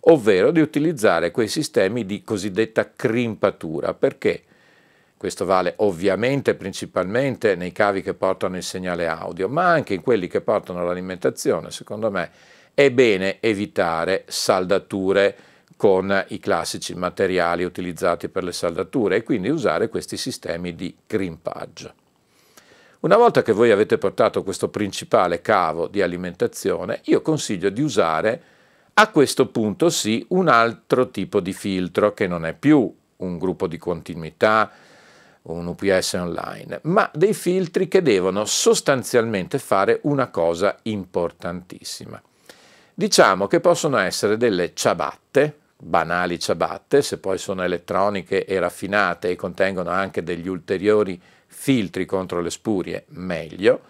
ovvero 0.00 0.50
di 0.50 0.60
utilizzare 0.60 1.30
quei 1.30 1.46
sistemi 1.46 2.04
di 2.04 2.24
cosiddetta 2.24 2.90
crimpatura. 2.96 3.94
Perché? 3.94 4.42
Questo 5.16 5.44
vale 5.44 5.74
ovviamente 5.76 6.56
principalmente 6.56 7.54
nei 7.54 7.70
cavi 7.70 8.02
che 8.02 8.14
portano 8.14 8.56
il 8.56 8.64
segnale 8.64 9.06
audio, 9.06 9.48
ma 9.48 9.70
anche 9.70 9.94
in 9.94 10.02
quelli 10.02 10.26
che 10.26 10.40
portano 10.40 10.84
l'alimentazione. 10.84 11.70
Secondo 11.70 12.10
me 12.10 12.30
è 12.74 12.90
bene 12.90 13.38
evitare 13.40 14.24
saldature 14.26 15.36
con 15.76 16.24
i 16.28 16.40
classici 16.40 16.94
materiali 16.94 17.62
utilizzati 17.62 18.28
per 18.28 18.42
le 18.42 18.52
saldature 18.52 19.16
e 19.16 19.22
quindi 19.22 19.48
usare 19.48 19.88
questi 19.88 20.16
sistemi 20.16 20.74
di 20.74 20.94
crimpaggio. 21.06 21.94
Una 23.00 23.16
volta 23.16 23.42
che 23.42 23.52
voi 23.52 23.70
avete 23.70 23.98
portato 23.98 24.42
questo 24.42 24.68
principale 24.68 25.42
cavo 25.42 25.86
di 25.86 26.00
alimentazione, 26.00 27.00
io 27.04 27.20
consiglio 27.20 27.68
di 27.68 27.82
usare 27.82 28.42
a 28.94 29.10
questo 29.10 29.48
punto 29.48 29.90
sì 29.90 30.24
un 30.30 30.48
altro 30.48 31.10
tipo 31.10 31.40
di 31.40 31.52
filtro 31.52 32.14
che 32.14 32.26
non 32.26 32.46
è 32.46 32.54
più 32.54 32.92
un 33.16 33.38
gruppo 33.38 33.66
di 33.66 33.76
continuità, 33.76 34.70
un 35.42 35.66
UPS 35.66 36.14
online, 36.14 36.80
ma 36.84 37.08
dei 37.12 37.34
filtri 37.34 37.86
che 37.86 38.00
devono 38.00 38.46
sostanzialmente 38.46 39.58
fare 39.58 40.00
una 40.04 40.28
cosa 40.28 40.78
importantissima. 40.82 42.20
Diciamo 42.94 43.46
che 43.46 43.60
possono 43.60 43.98
essere 43.98 44.38
delle 44.38 44.72
ciabatte, 44.74 45.58
banali 45.76 46.40
ciabatte, 46.40 47.02
se 47.02 47.18
poi 47.18 47.36
sono 47.36 47.62
elettroniche 47.62 48.46
e 48.46 48.58
raffinate 48.58 49.28
e 49.28 49.36
contengono 49.36 49.90
anche 49.90 50.22
degli 50.22 50.48
ulteriori 50.48 51.20
filtri 51.58 52.04
contro 52.04 52.42
le 52.42 52.50
spurie, 52.50 53.06
meglio, 53.08 53.80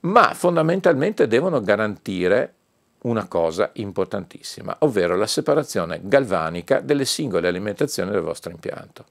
ma 0.00 0.34
fondamentalmente 0.34 1.28
devono 1.28 1.60
garantire 1.60 2.54
una 3.02 3.26
cosa 3.28 3.70
importantissima, 3.74 4.76
ovvero 4.80 5.16
la 5.16 5.28
separazione 5.28 6.00
galvanica 6.02 6.80
delle 6.80 7.04
singole 7.04 7.48
alimentazioni 7.48 8.10
del 8.10 8.20
vostro 8.20 8.50
impianto. 8.50 9.06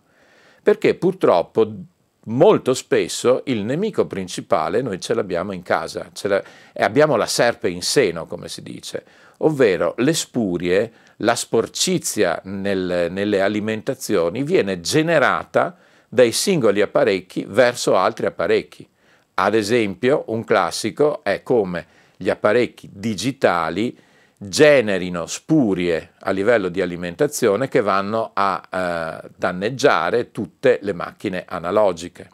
Perché 0.61 0.95
purtroppo 0.95 1.71
molto 2.25 2.73
spesso 2.73 3.41
il 3.45 3.63
nemico 3.63 4.05
principale 4.05 4.81
noi 4.81 4.99
ce 4.99 5.13
l'abbiamo 5.13 5.53
in 5.53 5.63
casa, 5.63 6.09
la, 6.23 6.43
e 6.73 6.83
abbiamo 6.83 7.15
la 7.15 7.25
serpe 7.25 7.69
in 7.69 7.81
seno, 7.81 8.27
come 8.27 8.49
si 8.49 8.61
dice, 8.61 9.03
ovvero 9.37 9.95
le 9.97 10.13
spurie, 10.13 10.91
la 11.17 11.35
sporcizia 11.35 12.39
nel, 12.43 13.07
nelle 13.09 13.41
alimentazioni 13.41 14.43
viene 14.43 14.81
generata 14.81 15.77
dai 16.13 16.31
singoli 16.31 16.79
apparecchi 16.79 17.43
verso 17.47 17.95
altri 17.95 18.27
apparecchi. 18.27 18.87
Ad 19.33 19.55
esempio, 19.55 20.25
un 20.27 20.43
classico 20.43 21.23
è 21.23 21.41
come 21.41 21.87
gli 22.15 22.29
apparecchi 22.29 22.87
digitali 22.93 23.97
generino 24.37 25.25
spurie 25.25 26.11
a 26.19 26.29
livello 26.29 26.69
di 26.69 26.81
alimentazione 26.81 27.67
che 27.67 27.81
vanno 27.81 28.29
a 28.31 28.61
eh, 28.61 29.27
danneggiare 29.35 30.29
tutte 30.29 30.77
le 30.83 30.93
macchine 30.93 31.45
analogiche. 31.47 32.29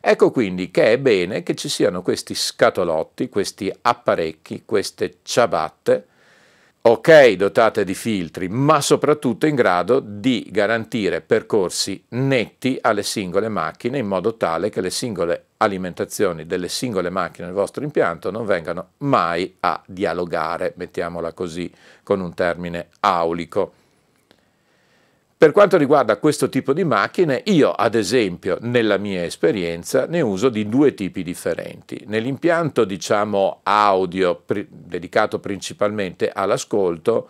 Ecco 0.00 0.30
quindi 0.30 0.70
che 0.70 0.92
è 0.92 0.98
bene 0.98 1.42
che 1.42 1.54
ci 1.54 1.70
siano 1.70 2.02
questi 2.02 2.34
scatolotti, 2.34 3.30
questi 3.30 3.72
apparecchi, 3.80 4.64
queste 4.66 5.20
ciabatte, 5.22 6.06
ok 6.90 7.32
dotate 7.32 7.84
di 7.84 7.92
filtri, 7.92 8.48
ma 8.48 8.80
soprattutto 8.80 9.44
in 9.44 9.54
grado 9.54 10.00
di 10.00 10.48
garantire 10.50 11.20
percorsi 11.20 12.02
netti 12.10 12.78
alle 12.80 13.02
singole 13.02 13.50
macchine 13.50 13.98
in 13.98 14.06
modo 14.06 14.38
tale 14.38 14.70
che 14.70 14.80
le 14.80 14.88
singole 14.88 15.48
alimentazioni 15.58 16.46
delle 16.46 16.68
singole 16.68 17.10
macchine 17.10 17.48
del 17.48 17.54
vostro 17.54 17.84
impianto 17.84 18.30
non 18.30 18.46
vengano 18.46 18.92
mai 18.98 19.54
a 19.60 19.82
dialogare, 19.84 20.72
mettiamola 20.76 21.34
così 21.34 21.70
con 22.02 22.20
un 22.20 22.32
termine 22.32 22.88
aulico. 23.00 23.72
Per 25.38 25.52
quanto 25.52 25.76
riguarda 25.76 26.16
questo 26.16 26.48
tipo 26.48 26.72
di 26.72 26.82
macchine, 26.82 27.42
io 27.44 27.70
ad 27.70 27.94
esempio 27.94 28.58
nella 28.62 28.96
mia 28.96 29.22
esperienza 29.22 30.04
ne 30.06 30.20
uso 30.20 30.48
di 30.48 30.68
due 30.68 30.94
tipi 30.94 31.22
differenti. 31.22 32.02
Nell'impianto 32.08 32.84
diciamo 32.84 33.60
audio 33.62 34.34
pri- 34.34 34.66
dedicato 34.68 35.38
principalmente 35.38 36.28
all'ascolto, 36.28 37.28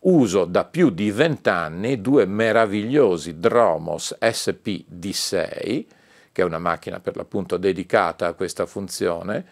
uso 0.00 0.44
da 0.44 0.66
più 0.66 0.90
di 0.90 1.10
vent'anni 1.10 2.02
due 2.02 2.26
meravigliosi 2.26 3.40
Dromos 3.40 4.14
SP 4.20 4.84
D6, 4.92 5.86
che 6.32 6.42
è 6.42 6.44
una 6.44 6.58
macchina 6.58 7.00
per 7.00 7.16
l'appunto 7.16 7.56
dedicata 7.56 8.26
a 8.26 8.34
questa 8.34 8.66
funzione, 8.66 9.46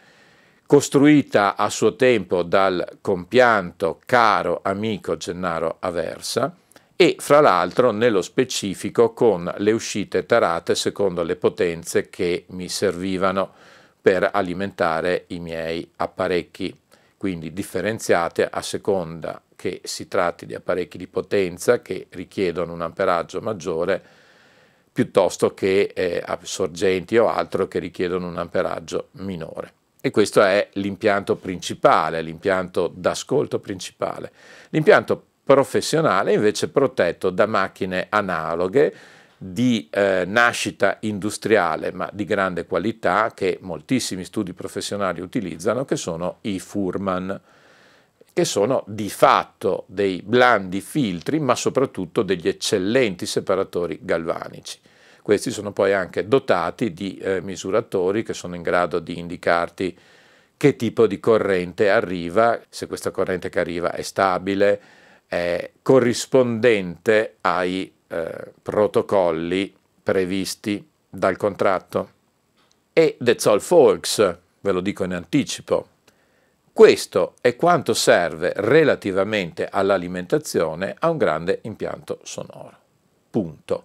costruita 0.66 1.56
a 1.56 1.70
suo 1.70 1.96
tempo 1.96 2.42
dal 2.42 2.98
compianto 3.00 3.98
caro 4.04 4.60
amico 4.62 5.16
Gennaro 5.16 5.78
Aversa, 5.80 6.54
e 6.96 7.16
fra 7.18 7.40
l'altro 7.40 7.90
nello 7.90 8.22
specifico 8.22 9.12
con 9.12 9.52
le 9.59 9.72
uscite 9.72 10.26
tarate 10.26 10.74
secondo 10.74 11.22
le 11.22 11.37
potenze 11.37 12.09
che 12.09 12.44
mi 12.48 12.68
servivano 12.68 13.52
per 14.00 14.30
alimentare 14.33 15.24
i 15.28 15.40
miei 15.40 15.90
apparecchi, 15.96 16.76
quindi 17.16 17.52
differenziate 17.52 18.48
a 18.48 18.62
seconda 18.62 19.40
che 19.57 19.80
si 19.85 20.09
tratti 20.09 20.46
di 20.46 20.54
apparecchi 20.54 20.98
di 20.98 21.07
potenza 21.07 21.80
che 21.80 22.07
richiedono 22.11 22.72
un 22.72 22.83
amperaggio 22.83 23.40
maggiore 23.40 24.02
piuttosto 24.92 25.54
che 25.54 25.90
eh, 25.94 26.22
sorgenti 26.42 27.16
o 27.16 27.28
altro 27.28 27.66
che 27.66 27.80
richiedono 27.80 28.28
un 28.28 28.38
amperaggio 28.38 29.09
minore. 29.12 29.72
E 30.00 30.11
questo 30.11 30.42
è 30.42 30.68
l'impianto 30.74 31.35
principale, 31.35 32.20
l'impianto 32.20 32.92
d'ascolto 32.94 33.59
principale. 33.59 34.30
L'impianto 34.68 35.24
professionale 35.44 36.33
invece 36.33 36.68
protetto 36.70 37.28
da 37.30 37.46
macchine 37.46 38.07
analoghe 38.09 38.94
di 39.37 39.88
eh, 39.90 40.24
nascita 40.26 40.96
industriale 41.00 41.92
ma 41.92 42.09
di 42.12 42.24
grande 42.24 42.64
qualità 42.64 43.33
che 43.35 43.59
moltissimi 43.61 44.24
studi 44.24 44.54
professionali 44.54 45.20
utilizzano 45.20 45.85
che 45.85 45.96
sono 45.96 46.38
i 46.42 46.59
Furman 46.59 47.38
che 48.33 48.44
sono 48.44 48.85
di 48.87 49.11
fatto 49.11 49.85
dei 49.87 50.22
blandi 50.24 50.80
filtri 50.80 51.38
ma 51.40 51.54
soprattutto 51.54 52.22
degli 52.22 52.48
eccellenti 52.48 53.26
separatori 53.26 53.98
galvanici. 54.02 54.80
Questi 55.22 55.50
sono 55.50 55.72
poi 55.72 55.92
anche 55.92 56.26
dotati 56.26 56.92
di 56.92 57.16
eh, 57.18 57.40
misuratori 57.40 58.22
che 58.22 58.35
sono 58.35 58.57
in 58.57 58.62
grado 58.62 58.98
di 58.98 59.18
indicarti 59.18 59.96
che 60.57 60.76
tipo 60.76 61.07
di 61.07 61.20
corrente 61.20 61.90
arriva, 61.90 62.61
se 62.68 62.87
questa 62.87 63.11
corrente 63.11 63.48
che 63.50 63.61
arriva 63.61 63.92
è 63.92 64.02
stabile, 64.02 64.80
è 65.26 65.70
corrispondente 65.82 67.37
ai 67.40 67.92
eh, 68.06 68.52
protocolli 68.62 69.74
previsti 70.02 70.87
dal 71.08 71.37
contratto. 71.37 72.10
E 72.92 73.16
that's 73.22 73.46
all 73.46 73.60
folks, 73.60 74.38
ve 74.60 74.72
lo 74.72 74.80
dico 74.80 75.04
in 75.04 75.14
anticipo. 75.14 75.88
Questo 76.72 77.34
è 77.40 77.54
quanto 77.54 77.94
serve 77.94 78.52
relativamente 78.56 79.68
all'alimentazione 79.68 80.94
a 80.98 81.08
un 81.08 81.16
grande 81.16 81.60
impianto 81.62 82.18
sonoro. 82.24 82.76
Punto. 83.30 83.84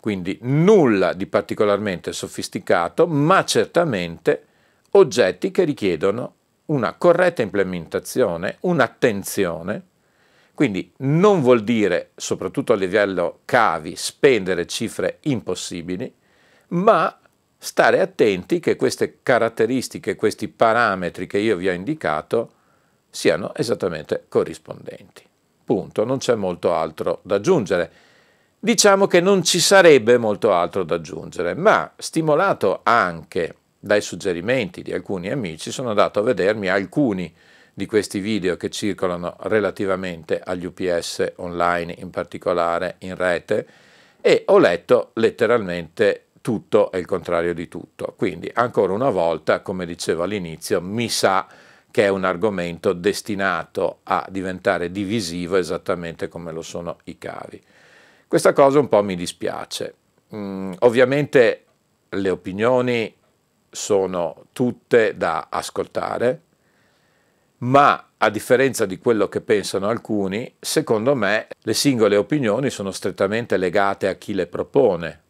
Quindi 0.00 0.38
nulla 0.42 1.12
di 1.12 1.26
particolarmente 1.26 2.12
sofisticato, 2.12 3.06
ma 3.06 3.44
certamente 3.44 4.44
oggetti 4.92 5.50
che 5.50 5.64
richiedono 5.64 6.34
una 6.66 6.94
corretta 6.94 7.42
implementazione, 7.42 8.56
un'attenzione 8.60 9.82
quindi 10.58 10.92
non 10.96 11.40
vuol 11.40 11.62
dire, 11.62 12.10
soprattutto 12.16 12.72
a 12.72 12.76
livello 12.76 13.42
cavi, 13.44 13.94
spendere 13.94 14.66
cifre 14.66 15.18
impossibili, 15.20 16.12
ma 16.70 17.16
stare 17.56 18.00
attenti 18.00 18.58
che 18.58 18.74
queste 18.74 19.18
caratteristiche, 19.22 20.16
questi 20.16 20.48
parametri 20.48 21.28
che 21.28 21.38
io 21.38 21.54
vi 21.54 21.68
ho 21.68 21.72
indicato 21.72 22.54
siano 23.08 23.54
esattamente 23.54 24.24
corrispondenti. 24.28 25.22
Punto, 25.62 26.04
non 26.04 26.18
c'è 26.18 26.34
molto 26.34 26.74
altro 26.74 27.20
da 27.22 27.36
aggiungere. 27.36 27.92
Diciamo 28.58 29.06
che 29.06 29.20
non 29.20 29.44
ci 29.44 29.60
sarebbe 29.60 30.18
molto 30.18 30.52
altro 30.52 30.82
da 30.82 30.96
aggiungere, 30.96 31.54
ma 31.54 31.92
stimolato 31.96 32.80
anche 32.82 33.54
dai 33.78 34.00
suggerimenti 34.00 34.82
di 34.82 34.92
alcuni 34.92 35.30
amici 35.30 35.70
sono 35.70 35.90
andato 35.90 36.18
a 36.18 36.24
vedermi 36.24 36.66
alcuni 36.66 37.32
di 37.78 37.86
questi 37.86 38.18
video 38.18 38.56
che 38.56 38.70
circolano 38.70 39.36
relativamente 39.42 40.40
agli 40.40 40.64
UPS 40.64 41.34
online, 41.36 41.94
in 41.98 42.10
particolare 42.10 42.96
in 42.98 43.14
rete, 43.14 43.66
e 44.20 44.42
ho 44.46 44.58
letto 44.58 45.12
letteralmente 45.14 46.24
tutto 46.40 46.90
e 46.90 46.98
il 46.98 47.06
contrario 47.06 47.54
di 47.54 47.68
tutto. 47.68 48.14
Quindi, 48.16 48.50
ancora 48.52 48.92
una 48.94 49.10
volta, 49.10 49.60
come 49.60 49.86
dicevo 49.86 50.24
all'inizio, 50.24 50.80
mi 50.80 51.08
sa 51.08 51.46
che 51.88 52.02
è 52.02 52.08
un 52.08 52.24
argomento 52.24 52.92
destinato 52.92 54.00
a 54.02 54.26
diventare 54.28 54.90
divisivo 54.90 55.54
esattamente 55.54 56.26
come 56.26 56.50
lo 56.50 56.62
sono 56.62 56.98
i 57.04 57.16
cavi. 57.16 57.62
Questa 58.26 58.52
cosa 58.52 58.80
un 58.80 58.88
po' 58.88 59.04
mi 59.04 59.14
dispiace. 59.14 59.94
Mm, 60.34 60.72
ovviamente 60.80 61.64
le 62.08 62.28
opinioni 62.28 63.14
sono 63.70 64.46
tutte 64.52 65.16
da 65.16 65.46
ascoltare, 65.48 66.42
ma 67.58 68.10
a 68.16 68.30
differenza 68.30 68.86
di 68.86 68.98
quello 68.98 69.28
che 69.28 69.40
pensano 69.40 69.88
alcuni, 69.88 70.54
secondo 70.58 71.14
me 71.14 71.48
le 71.60 71.74
singole 71.74 72.16
opinioni 72.16 72.70
sono 72.70 72.90
strettamente 72.90 73.56
legate 73.56 74.08
a 74.08 74.14
chi 74.14 74.34
le 74.34 74.46
propone. 74.46 75.22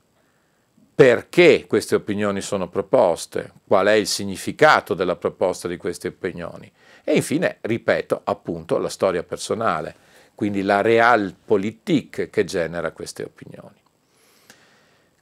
Perché 0.94 1.66
queste 1.66 1.94
opinioni 1.94 2.40
sono 2.40 2.68
proposte? 2.68 3.52
Qual 3.66 3.86
è 3.86 3.92
il 3.92 4.06
significato 4.06 4.94
della 4.94 5.16
proposta 5.16 5.68
di 5.68 5.76
queste 5.76 6.08
opinioni? 6.08 6.70
E 7.04 7.14
infine, 7.14 7.58
ripeto, 7.60 8.22
appunto 8.24 8.78
la 8.78 8.88
storia 8.88 9.22
personale, 9.22 9.94
quindi 10.34 10.62
la 10.62 10.80
realpolitik 10.80 12.30
che 12.30 12.44
genera 12.44 12.90
queste 12.90 13.22
opinioni. 13.22 13.76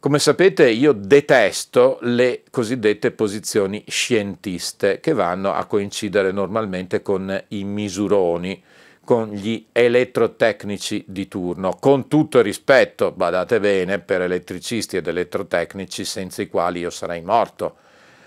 Come 0.07 0.21
sapete 0.21 0.71
io 0.71 0.93
detesto 0.93 1.99
le 2.03 2.45
cosiddette 2.53 3.11
posizioni 3.11 3.83
scientiste 3.89 5.01
che 5.01 5.13
vanno 5.13 5.53
a 5.53 5.65
coincidere 5.65 6.31
normalmente 6.31 7.03
con 7.03 7.45
i 7.49 7.65
misuroni, 7.65 8.63
con 9.03 9.31
gli 9.31 9.67
elettrotecnici 9.73 11.05
di 11.09 11.27
turno, 11.27 11.77
con 11.81 12.07
tutto 12.07 12.39
il 12.39 12.45
rispetto, 12.45 13.11
badate 13.11 13.59
bene, 13.59 13.99
per 13.99 14.21
elettricisti 14.21 14.97
ed 14.97 15.09
elettrotecnici 15.09 16.05
senza 16.05 16.41
i 16.41 16.47
quali 16.47 16.79
io 16.79 16.91
sarei 16.91 17.23
morto. 17.23 17.75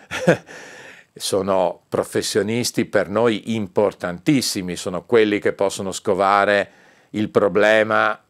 sono 1.15 1.83
professionisti 1.87 2.83
per 2.83 3.07
noi 3.07 3.53
importantissimi, 3.55 4.75
sono 4.75 5.05
quelli 5.05 5.39
che 5.39 5.53
possono 5.53 5.93
scovare 5.93 6.71
il 7.11 7.29
problema 7.29 8.21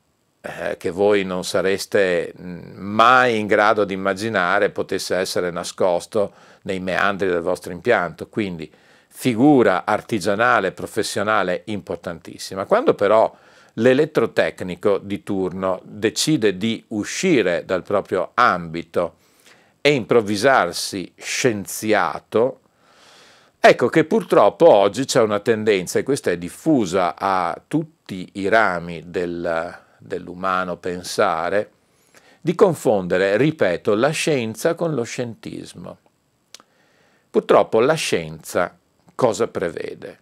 eh, 0.42 0.78
che 0.78 0.90
voi 0.90 1.24
non 1.24 1.44
sareste 1.44 2.34
mm, 2.40 2.78
mai 2.78 3.40
in 3.40 3.48
grado 3.48 3.84
di 3.84 3.94
immaginare 3.94 4.70
potesse 4.70 5.16
essere 5.16 5.52
nascosto 5.52 6.32
nei 6.64 6.80
meandri 6.80 7.28
del 7.28 7.42
vostro 7.42 7.74
impianto. 7.74 8.28
Quindi 8.28 8.72
figura 9.08 9.84
artigianale, 9.86 10.72
professionale 10.72 11.64
importantissima. 11.66 12.66
Quando 12.66 12.94
però 12.94 13.36
l'elettrotecnico 13.74 14.98
di 14.98 15.24
turno 15.24 15.82
decide 15.84 16.56
di 16.58 16.84
uscire 16.90 17.66
dal 17.66 17.84
proprio 17.84 18.32
ambito 18.36 19.16
e 19.82 19.92
improvvisarsi 19.92 21.12
scienziato, 21.18 22.62
ecco 23.60 23.88
che 23.88 24.06
purtroppo 24.06 24.70
oggi 24.70 25.06
c'è 25.06 25.22
una 25.22 25.40
tendenza, 25.40 26.00
e 26.00 26.04
questa 26.04 26.32
è 26.32 26.38
diffusa 26.38 27.16
a 27.18 27.60
tutti 27.68 28.30
i 28.34 28.48
rami 28.48 29.04
del, 29.06 29.78
dell'umano 30.00 30.78
pensare, 30.78 31.72
di 32.42 32.56
confondere, 32.56 33.38
ripeto, 33.38 33.94
la 33.96 34.10
scienza 34.10 34.74
con 34.74 34.94
lo 34.94 35.04
scientismo. 35.04 35.98
Purtroppo 37.30 37.80
la 37.80 37.94
scienza 37.94 38.78
cosa 39.14 39.48
prevede. 39.48 40.20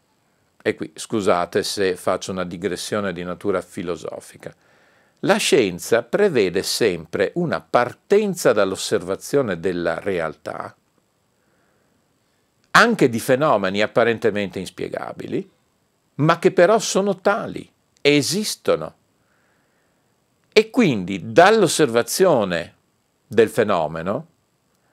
E 0.61 0.75
qui 0.75 0.91
scusate 0.93 1.63
se 1.63 1.95
faccio 1.95 2.31
una 2.31 2.43
digressione 2.43 3.13
di 3.13 3.23
natura 3.23 3.61
filosofica. 3.61 4.53
La 5.21 5.37
scienza 5.37 6.03
prevede 6.03 6.63
sempre 6.63 7.31
una 7.35 7.61
partenza 7.61 8.51
dall'osservazione 8.51 9.59
della 9.59 9.99
realtà, 9.99 10.75
anche 12.71 13.09
di 13.09 13.19
fenomeni 13.19 13.81
apparentemente 13.81 14.59
inspiegabili, 14.59 15.49
ma 16.15 16.37
che 16.39 16.51
però 16.51 16.77
sono 16.79 17.15
tali, 17.15 17.71
esistono. 18.01 18.95
E 20.57 20.71
quindi 20.71 21.31
dall'osservazione 21.31 22.73
del 23.27 23.47
fenomeno, 23.47 24.25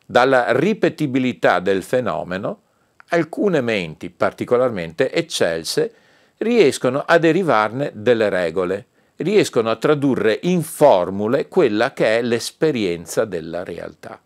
dalla 0.04 0.52
ripetibilità 0.52 1.58
del 1.58 1.82
fenomeno, 1.82 2.60
alcune 3.08 3.62
menti 3.62 4.10
particolarmente 4.10 5.10
eccelse 5.10 5.94
riescono 6.36 7.02
a 7.06 7.16
derivarne 7.16 7.92
delle 7.94 8.28
regole, 8.28 8.88
riescono 9.16 9.70
a 9.70 9.76
tradurre 9.76 10.38
in 10.42 10.62
formule 10.62 11.48
quella 11.48 11.94
che 11.94 12.18
è 12.18 12.20
l'esperienza 12.20 13.24
della 13.24 13.64
realtà. 13.64 14.20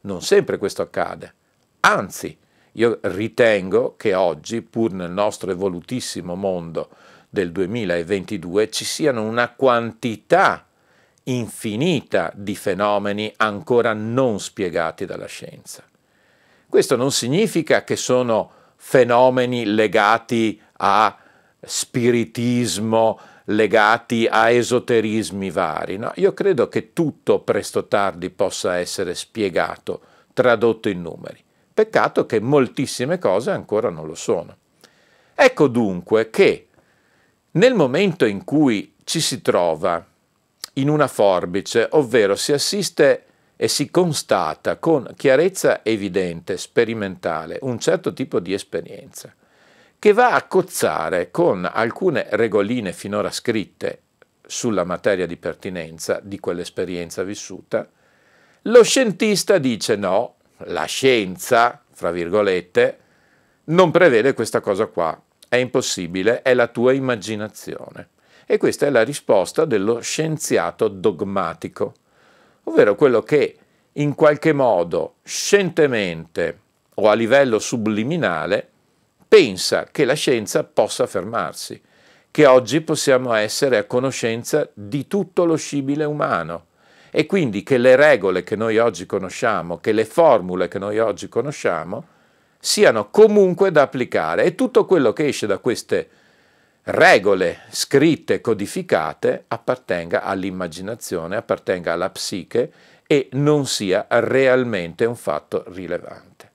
Non 0.00 0.22
sempre 0.22 0.58
questo 0.58 0.82
accade, 0.82 1.34
anzi 1.78 2.36
io 2.72 2.98
ritengo 3.02 3.94
che 3.96 4.14
oggi, 4.14 4.60
pur 4.60 4.90
nel 4.90 5.12
nostro 5.12 5.52
evolutissimo 5.52 6.34
mondo 6.34 6.88
del 7.28 7.52
2022, 7.52 8.70
ci 8.70 8.84
siano 8.84 9.22
una 9.22 9.50
quantità 9.54 10.64
infinita 11.30 12.32
di 12.34 12.56
fenomeni 12.56 13.32
ancora 13.36 13.92
non 13.92 14.40
spiegati 14.40 15.04
dalla 15.04 15.26
scienza. 15.26 15.84
Questo 16.68 16.96
non 16.96 17.10
significa 17.10 17.84
che 17.84 17.96
sono 17.96 18.52
fenomeni 18.76 19.64
legati 19.64 20.60
a 20.78 21.16
spiritismo, 21.60 23.18
legati 23.46 24.26
a 24.30 24.50
esoterismi 24.50 25.50
vari. 25.50 25.96
No? 25.96 26.12
Io 26.16 26.32
credo 26.32 26.68
che 26.68 26.92
tutto 26.92 27.40
presto 27.40 27.80
o 27.80 27.86
tardi 27.86 28.30
possa 28.30 28.76
essere 28.76 29.14
spiegato, 29.14 30.00
tradotto 30.32 30.88
in 30.88 31.02
numeri. 31.02 31.42
Peccato 31.72 32.26
che 32.26 32.40
moltissime 32.40 33.18
cose 33.18 33.50
ancora 33.50 33.90
non 33.90 34.06
lo 34.06 34.14
sono. 34.14 34.56
Ecco 35.34 35.68
dunque 35.68 36.30
che 36.30 36.68
nel 37.52 37.74
momento 37.74 38.24
in 38.26 38.44
cui 38.44 38.94
ci 39.04 39.20
si 39.20 39.42
trova 39.42 40.06
in 40.80 40.88
una 40.88 41.08
forbice, 41.08 41.88
ovvero 41.92 42.36
si 42.36 42.52
assiste 42.52 43.24
e 43.56 43.68
si 43.68 43.90
constata 43.90 44.78
con 44.78 45.12
chiarezza 45.16 45.84
evidente, 45.84 46.56
sperimentale, 46.56 47.58
un 47.62 47.78
certo 47.78 48.12
tipo 48.12 48.40
di 48.40 48.54
esperienza, 48.54 49.34
che 49.98 50.12
va 50.12 50.32
a 50.32 50.44
cozzare 50.44 51.30
con 51.30 51.68
alcune 51.70 52.26
regoline 52.30 52.92
finora 52.92 53.30
scritte 53.30 54.02
sulla 54.46 54.84
materia 54.84 55.26
di 55.26 55.36
pertinenza 55.36 56.20
di 56.22 56.40
quell'esperienza 56.40 57.22
vissuta, 57.22 57.88
lo 58.62 58.82
scientista 58.82 59.58
dice 59.58 59.96
no, 59.96 60.36
la 60.64 60.84
scienza, 60.84 61.82
fra 61.92 62.10
virgolette, 62.10 62.98
non 63.64 63.90
prevede 63.90 64.32
questa 64.32 64.60
cosa 64.60 64.86
qua, 64.86 65.20
è 65.48 65.56
impossibile, 65.56 66.42
è 66.42 66.54
la 66.54 66.66
tua 66.66 66.92
immaginazione. 66.92 68.08
E 68.50 68.58
questa 68.58 68.86
è 68.86 68.90
la 68.90 69.04
risposta 69.04 69.64
dello 69.64 70.00
scienziato 70.00 70.88
dogmatico 70.88 71.94
ovvero 72.64 72.94
quello 72.94 73.22
che 73.22 73.56
in 73.92 74.14
qualche 74.14 74.52
modo 74.52 75.14
scientemente 75.22 76.58
o 76.94 77.08
a 77.08 77.14
livello 77.14 77.58
subliminale 77.58 78.68
pensa 79.28 79.86
che 79.90 80.04
la 80.04 80.14
scienza 80.14 80.64
possa 80.64 81.06
fermarsi, 81.06 81.80
che 82.30 82.46
oggi 82.46 82.80
possiamo 82.80 83.32
essere 83.34 83.76
a 83.76 83.84
conoscenza 83.84 84.68
di 84.72 85.06
tutto 85.06 85.44
lo 85.44 85.56
scibile 85.56 86.04
umano. 86.04 86.66
E 87.10 87.26
quindi 87.26 87.62
che 87.62 87.78
le 87.78 87.96
regole 87.96 88.44
che 88.44 88.56
noi 88.56 88.78
oggi 88.78 89.06
conosciamo, 89.06 89.78
che 89.78 89.92
le 89.92 90.04
formule 90.04 90.68
che 90.68 90.78
noi 90.78 90.98
oggi 90.98 91.28
conosciamo, 91.28 92.04
siano 92.58 93.10
comunque 93.10 93.72
da 93.72 93.82
applicare. 93.82 94.44
E 94.44 94.54
tutto 94.54 94.84
quello 94.84 95.12
che 95.12 95.26
esce 95.26 95.46
da 95.46 95.58
queste 95.58 96.08
regole 96.84 97.60
scritte, 97.70 98.40
codificate, 98.40 99.44
appartenga 99.48 100.22
all'immaginazione, 100.22 101.36
appartenga 101.36 101.92
alla 101.92 102.10
psiche 102.10 102.72
e 103.06 103.28
non 103.32 103.66
sia 103.66 104.06
realmente 104.08 105.04
un 105.04 105.16
fatto 105.16 105.64
rilevante. 105.68 106.50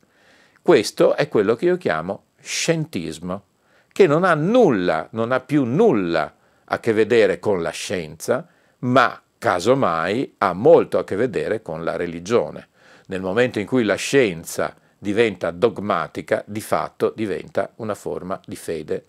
Questo 0.61 1.15
è 1.15 1.27
quello 1.27 1.55
che 1.55 1.65
io 1.65 1.77
chiamo 1.77 2.23
scientismo, 2.41 3.43
che 3.91 4.07
non 4.07 4.23
ha 4.23 4.33
nulla, 4.33 5.07
non 5.11 5.31
ha 5.31 5.39
più 5.39 5.63
nulla 5.63 6.33
a 6.65 6.79
che 6.79 6.91
vedere 6.91 7.39
con 7.39 7.61
la 7.61 7.69
scienza, 7.69 8.47
ma 8.79 9.21
casomai 9.38 10.35
ha 10.39 10.53
molto 10.53 10.97
a 10.97 11.03
che 11.03 11.15
vedere 11.15 11.61
con 11.61 11.83
la 11.83 11.95
religione. 11.95 12.69
Nel 13.07 13.21
momento 13.21 13.59
in 13.59 13.67
cui 13.67 13.83
la 13.83 13.95
scienza 13.95 14.75
diventa 14.97 15.51
dogmatica, 15.51 16.43
di 16.47 16.61
fatto 16.61 17.13
diventa 17.15 17.71
una 17.75 17.93
forma 17.93 18.39
di 18.43 18.55
fede 18.55 19.05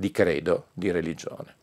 di 0.00 0.10
credo, 0.10 0.68
di 0.72 0.90
religione. 0.90 1.56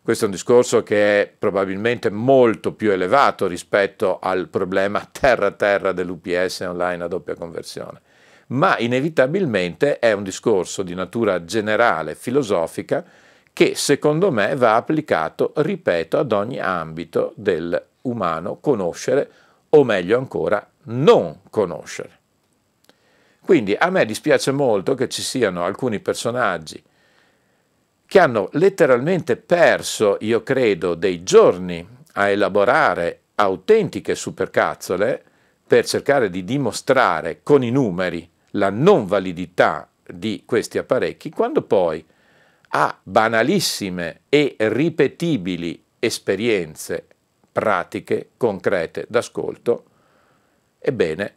Questo 0.00 0.22
è 0.22 0.28
un 0.28 0.32
discorso 0.32 0.84
che 0.84 1.22
è 1.22 1.32
probabilmente 1.36 2.08
molto 2.08 2.72
più 2.72 2.92
elevato 2.92 3.48
rispetto 3.48 4.20
al 4.20 4.46
problema 4.46 5.04
terra-terra 5.10 5.90
dell'UPS 5.90 6.60
online 6.60 7.02
a 7.02 7.08
doppia 7.08 7.34
conversione, 7.34 8.00
ma 8.48 8.78
inevitabilmente 8.78 9.98
è 9.98 10.12
un 10.12 10.22
discorso 10.22 10.84
di 10.84 10.94
natura 10.94 11.44
generale, 11.44 12.14
filosofica, 12.14 13.04
che 13.52 13.74
secondo 13.74 14.30
me 14.30 14.54
va 14.54 14.76
applicato, 14.76 15.52
ripeto, 15.56 16.18
ad 16.18 16.30
ogni 16.30 16.60
ambito 16.60 17.32
dell'umano 17.34 18.58
conoscere, 18.60 19.28
o 19.70 19.82
meglio 19.82 20.16
ancora, 20.16 20.64
non 20.84 21.40
conoscere. 21.50 22.18
Quindi 23.40 23.74
a 23.76 23.90
me 23.90 24.04
dispiace 24.04 24.52
molto 24.52 24.94
che 24.94 25.08
ci 25.08 25.22
siano 25.22 25.64
alcuni 25.64 25.98
personaggi 25.98 26.80
che 28.06 28.18
hanno 28.18 28.48
letteralmente 28.52 29.36
perso, 29.36 30.16
io 30.20 30.42
credo, 30.42 30.94
dei 30.94 31.22
giorni 31.22 31.86
a 32.12 32.28
elaborare 32.28 33.20
autentiche 33.34 34.14
supercazzole 34.14 35.22
per 35.66 35.84
cercare 35.84 36.30
di 36.30 36.44
dimostrare 36.44 37.40
con 37.42 37.62
i 37.62 37.70
numeri 37.70 38.28
la 38.52 38.70
non 38.70 39.06
validità 39.06 39.88
di 40.06 40.44
questi 40.46 40.78
apparecchi, 40.78 41.30
quando 41.30 41.62
poi 41.62 42.04
a 42.68 42.96
banalissime 43.02 44.20
e 44.28 44.54
ripetibili 44.58 45.82
esperienze 45.98 47.06
pratiche, 47.50 48.30
concrete 48.36 49.06
d'ascolto, 49.08 49.84
ebbene, 50.78 51.34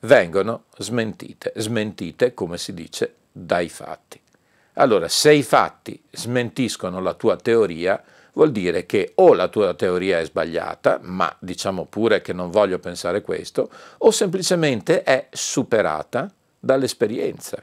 vengono 0.00 0.64
smentite, 0.78 1.52
smentite, 1.56 2.34
come 2.34 2.56
si 2.56 2.72
dice, 2.72 3.14
dai 3.32 3.68
fatti. 3.68 4.20
Allora, 4.78 5.08
se 5.08 5.32
i 5.32 5.42
fatti 5.42 6.02
smentiscono 6.10 7.00
la 7.00 7.14
tua 7.14 7.36
teoria, 7.36 8.02
vuol 8.34 8.52
dire 8.52 8.84
che 8.84 9.12
o 9.16 9.32
la 9.32 9.48
tua 9.48 9.72
teoria 9.72 10.18
è 10.18 10.24
sbagliata, 10.24 10.98
ma 11.02 11.34
diciamo 11.38 11.86
pure 11.86 12.20
che 12.20 12.34
non 12.34 12.50
voglio 12.50 12.78
pensare 12.78 13.22
questo, 13.22 13.70
o 13.98 14.10
semplicemente 14.10 15.02
è 15.02 15.28
superata 15.30 16.30
dall'esperienza, 16.58 17.62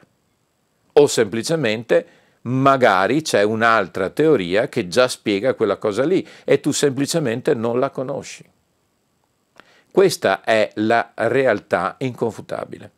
o 0.94 1.06
semplicemente 1.06 2.06
magari 2.42 3.22
c'è 3.22 3.42
un'altra 3.42 4.10
teoria 4.10 4.68
che 4.68 4.88
già 4.88 5.06
spiega 5.06 5.54
quella 5.54 5.76
cosa 5.76 6.04
lì 6.04 6.26
e 6.42 6.58
tu 6.58 6.72
semplicemente 6.72 7.54
non 7.54 7.78
la 7.78 7.90
conosci. 7.90 8.44
Questa 9.88 10.42
è 10.42 10.72
la 10.74 11.12
realtà 11.14 11.94
inconfutabile 11.98 12.93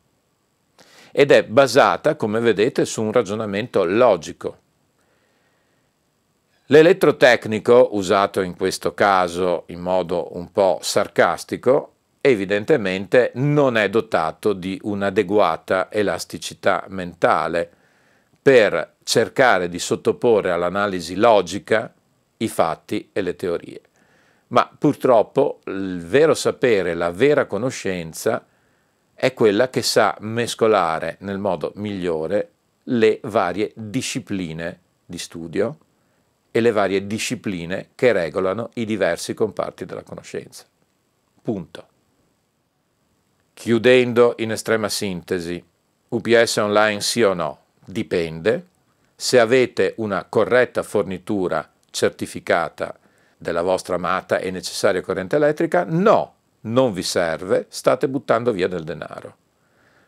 ed 1.19 1.31
è 1.31 1.43
basata, 1.43 2.15
come 2.15 2.39
vedete, 2.39 2.85
su 2.85 3.01
un 3.01 3.11
ragionamento 3.11 3.83
logico. 3.83 4.57
L'elettrotecnico, 6.67 7.89
usato 7.93 8.41
in 8.41 8.55
questo 8.55 8.93
caso 8.93 9.63
in 9.69 9.79
modo 9.79 10.37
un 10.37 10.51
po' 10.51 10.77
sarcastico, 10.83 11.93
evidentemente 12.21 13.31
non 13.33 13.77
è 13.77 13.89
dotato 13.89 14.53
di 14.53 14.79
un'adeguata 14.83 15.91
elasticità 15.91 16.85
mentale 16.89 17.67
per 18.39 18.97
cercare 19.01 19.69
di 19.69 19.79
sottoporre 19.79 20.51
all'analisi 20.51 21.15
logica 21.15 21.91
i 22.37 22.47
fatti 22.47 23.09
e 23.11 23.21
le 23.23 23.35
teorie. 23.35 23.81
Ma 24.49 24.69
purtroppo 24.77 25.61
il 25.65 25.99
vero 25.99 26.35
sapere, 26.35 26.93
la 26.93 27.09
vera 27.09 27.47
conoscenza 27.47 28.45
è 29.19 29.33
quella 29.33 29.71
che 29.71 29.81
sa 29.81 30.15
mescolare 30.19 31.17
nel 31.21 31.39
modo 31.39 31.71
migliore 31.77 32.51
le 32.83 33.19
varie 33.23 33.71
discipline 33.75 34.79
di 35.03 35.17
studio 35.17 35.77
e 36.51 36.59
le 36.61 36.71
varie 36.71 37.07
discipline 37.07 37.89
che 37.95 38.11
regolano 38.11 38.69
i 38.75 38.85
diversi 38.85 39.33
comparti 39.33 39.85
della 39.85 40.03
conoscenza. 40.03 40.65
Punto. 41.41 41.87
Chiudendo 43.53 44.35
in 44.37 44.51
estrema 44.51 44.87
sintesi, 44.87 45.65
UPS 46.09 46.57
online 46.57 47.01
sì 47.01 47.23
o 47.23 47.33
no? 47.33 47.59
Dipende. 47.83 48.67
Se 49.15 49.39
avete 49.39 49.95
una 49.97 50.25
corretta 50.25 50.83
fornitura 50.83 51.67
certificata 51.89 52.95
della 53.35 53.63
vostra 53.63 53.95
amata 53.95 54.37
e 54.37 54.51
necessaria 54.51 55.01
corrente 55.01 55.37
elettrica, 55.37 55.85
no, 55.87 56.35
non 56.71 56.93
vi 56.93 57.03
serve, 57.03 57.65
state 57.69 58.07
buttando 58.07 58.51
via 58.51 58.67
del 58.67 58.83
denaro. 58.83 59.35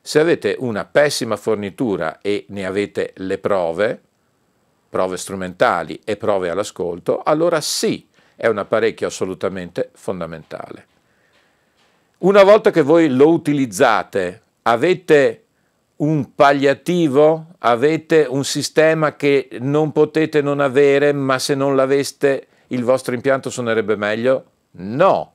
Se 0.02 0.20
avete 0.20 0.56
una 0.60 0.86
pessima 0.86 1.36
fornitura 1.36 2.20
e 2.22 2.46
ne 2.50 2.66
avete 2.66 3.14
le 3.18 3.38
prove, 3.38 4.02
prove 4.90 5.18
strumentali 5.18 6.00
e 6.04 6.18
prove 6.18 6.50
all'ascolto, 6.50 7.22
allora 7.24 7.62
sì, 7.62 8.08
è 8.36 8.48
un 8.48 8.58
apparecchio 8.58 9.08
assolutamente 9.08 9.90
fondamentale. 9.94 10.88
Una 12.20 12.44
volta 12.44 12.72
che 12.72 12.82
voi 12.82 13.10
lo 13.10 13.30
utilizzate, 13.30 14.42
avete 14.64 15.44
un 15.98 16.34
palliativo, 16.34 17.48
avete 17.60 18.26
un 18.28 18.44
sistema 18.44 19.16
che 19.16 19.50
non 19.60 19.92
potete 19.92 20.42
non 20.42 20.60
avere, 20.60 21.14
ma 21.14 21.40
se 21.40 21.56
non 21.56 21.76
l'aveste 21.76 22.48
il 22.68 22.84
vostro 22.84 23.14
impianto 23.14 23.50
suonerebbe 23.50 23.96
meglio? 23.96 24.46
No. 24.72 25.34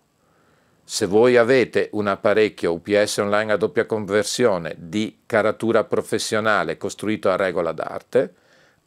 Se 0.86 1.06
voi 1.06 1.38
avete 1.38 1.88
un 1.92 2.08
apparecchio 2.08 2.74
UPS 2.74 3.16
online 3.16 3.52
a 3.52 3.56
doppia 3.56 3.86
conversione 3.86 4.74
di 4.76 5.20
caratura 5.24 5.82
professionale 5.84 6.76
costruito 6.76 7.30
a 7.30 7.36
regola 7.36 7.72
d'arte, 7.72 8.34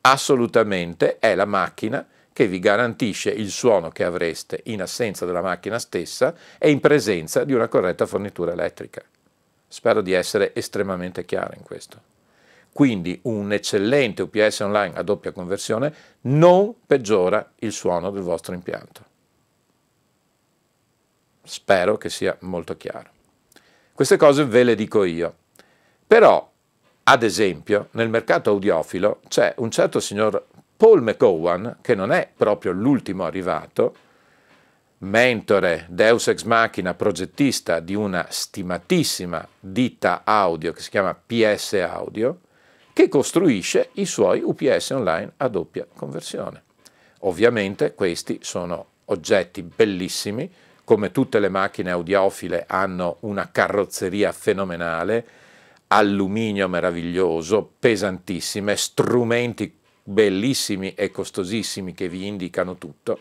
assolutamente 0.01 1.17
è 1.17 1.33
la 1.33 1.45
macchina 1.45 2.05
che 2.31 2.45
vi 2.45 2.60
garantisce 2.60 3.31
il 3.31 3.49
suono 3.49 3.89
che 3.89 4.03
avreste 4.03 4.62
in 4.65 4.83
assenza 4.83 5.25
della 5.25 5.41
macchina 5.41 5.79
stessa 5.79 6.36
e 6.60 6.69
in 6.69 6.79
presenza 6.79 7.43
di 7.43 7.53
una 7.53 7.67
corretta 7.67 8.05
fornitura 8.05 8.51
elettrica. 8.51 9.01
Spero 9.67 10.01
di 10.01 10.13
essere 10.13 10.53
estremamente 10.53 11.25
chiaro 11.25 11.55
in 11.57 11.63
questo. 11.63 11.99
Quindi 12.71 13.19
un 13.23 13.51
eccellente 13.51 14.21
UPS 14.21 14.60
online 14.60 14.97
a 14.97 15.01
doppia 15.01 15.31
conversione 15.31 15.91
non 16.21 16.75
peggiora 16.86 17.53
il 17.62 17.71
suono 17.71 18.12
del 18.12 18.21
vostro 18.21 18.53
impianto. 18.53 19.07
Spero 21.47 21.97
che 21.97 22.10
sia 22.10 22.36
molto 22.41 22.75
chiaro. 22.75 23.10
Queste 23.93 24.17
cose 24.17 24.45
ve 24.45 24.63
le 24.63 24.75
dico 24.75 25.05
io. 25.05 25.33
Però, 26.05 26.51
ad 27.03 27.23
esempio, 27.23 27.88
nel 27.91 28.10
mercato 28.10 28.49
audiofilo 28.49 29.21
c'è 29.29 29.53
un 29.57 29.71
certo 29.71 30.01
signor 30.01 30.45
Paul 30.75 31.01
McCowan, 31.01 31.77
che 31.81 31.95
non 31.95 32.12
è 32.12 32.29
proprio 32.36 32.73
l'ultimo 32.73 33.23
arrivato, 33.23 33.95
mentore, 34.99 35.86
deus 35.89 36.27
ex 36.27 36.43
machina, 36.43 36.93
progettista 36.93 37.79
di 37.79 37.95
una 37.95 38.27
stimatissima 38.29 39.47
ditta 39.60 40.23
audio 40.25 40.73
che 40.73 40.81
si 40.81 40.89
chiama 40.89 41.15
PS 41.15 41.73
Audio, 41.73 42.39
che 42.91 43.07
costruisce 43.07 43.89
i 43.93 44.05
suoi 44.05 44.41
UPS 44.43 44.89
online 44.89 45.33
a 45.38 45.47
doppia 45.47 45.88
conversione. 45.95 46.63
Ovviamente 47.21 47.93
questi 47.93 48.39
sono 48.41 48.86
oggetti 49.05 49.62
bellissimi, 49.63 50.51
come 50.88 51.12
tutte 51.12 51.39
le 51.39 51.50
macchine 51.50 51.91
audiofile 51.91 52.63
hanno 52.65 53.17
una 53.23 53.50
carrozzeria 53.52 54.32
fenomenale, 54.32 55.26
alluminio 55.88 56.69
meraviglioso, 56.69 57.69
pesantissime, 57.78 58.78
strumenti 58.78 59.78
bellissimi 60.02 60.93
e 60.93 61.12
costosissimi 61.12 61.93
che 61.93 62.08
vi 62.08 62.26
indicano 62.26 62.78
tutto 62.78 63.19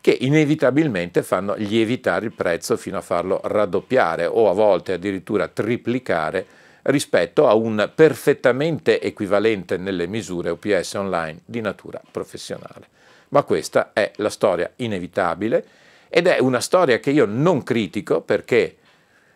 che 0.00 0.16
inevitabilmente 0.18 1.22
fanno 1.22 1.54
lievitare 1.54 2.26
il 2.26 2.32
prezzo 2.32 2.76
fino 2.76 2.98
a 2.98 3.02
farlo 3.02 3.40
raddoppiare 3.44 4.26
o 4.26 4.50
a 4.50 4.52
volte 4.52 4.94
addirittura 4.94 5.46
triplicare 5.46 6.44
rispetto 6.82 7.46
a 7.46 7.54
un 7.54 7.88
perfettamente 7.94 9.00
equivalente 9.00 9.76
nelle 9.76 10.08
misure 10.08 10.50
OPS 10.50 10.94
online 10.94 11.42
di 11.44 11.60
natura 11.60 12.02
professionale. 12.10 12.88
Ma 13.28 13.44
questa 13.44 13.92
è 13.92 14.10
la 14.16 14.30
storia 14.30 14.72
inevitabile 14.74 15.84
ed 16.16 16.28
è 16.28 16.38
una 16.38 16.60
storia 16.60 16.98
che 16.98 17.10
io 17.10 17.26
non 17.26 17.62
critico 17.62 18.22
perché 18.22 18.76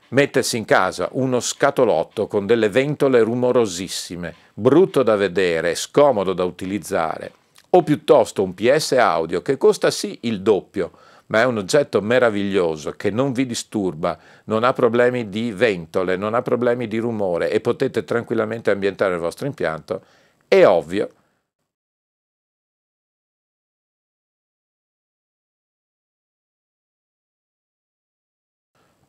mettersi 0.08 0.56
in 0.56 0.64
casa 0.64 1.10
uno 1.12 1.38
scatolotto 1.38 2.26
con 2.26 2.46
delle 2.46 2.70
ventole 2.70 3.20
rumorosissime, 3.20 4.34
brutto 4.54 5.02
da 5.02 5.14
vedere, 5.14 5.74
scomodo 5.74 6.32
da 6.32 6.44
utilizzare, 6.44 7.32
o 7.68 7.82
piuttosto 7.82 8.42
un 8.42 8.54
PS 8.54 8.92
audio 8.92 9.42
che 9.42 9.58
costa 9.58 9.90
sì 9.90 10.20
il 10.22 10.40
doppio, 10.40 10.92
ma 11.26 11.42
è 11.42 11.44
un 11.44 11.58
oggetto 11.58 12.00
meraviglioso 12.00 12.92
che 12.92 13.10
non 13.10 13.32
vi 13.32 13.44
disturba, 13.44 14.18
non 14.44 14.64
ha 14.64 14.72
problemi 14.72 15.28
di 15.28 15.52
ventole, 15.52 16.16
non 16.16 16.32
ha 16.32 16.40
problemi 16.40 16.88
di 16.88 16.96
rumore 16.96 17.50
e 17.50 17.60
potete 17.60 18.04
tranquillamente 18.04 18.70
ambientare 18.70 19.12
il 19.12 19.20
vostro 19.20 19.46
impianto, 19.46 20.00
è 20.48 20.64
ovvio 20.64 21.10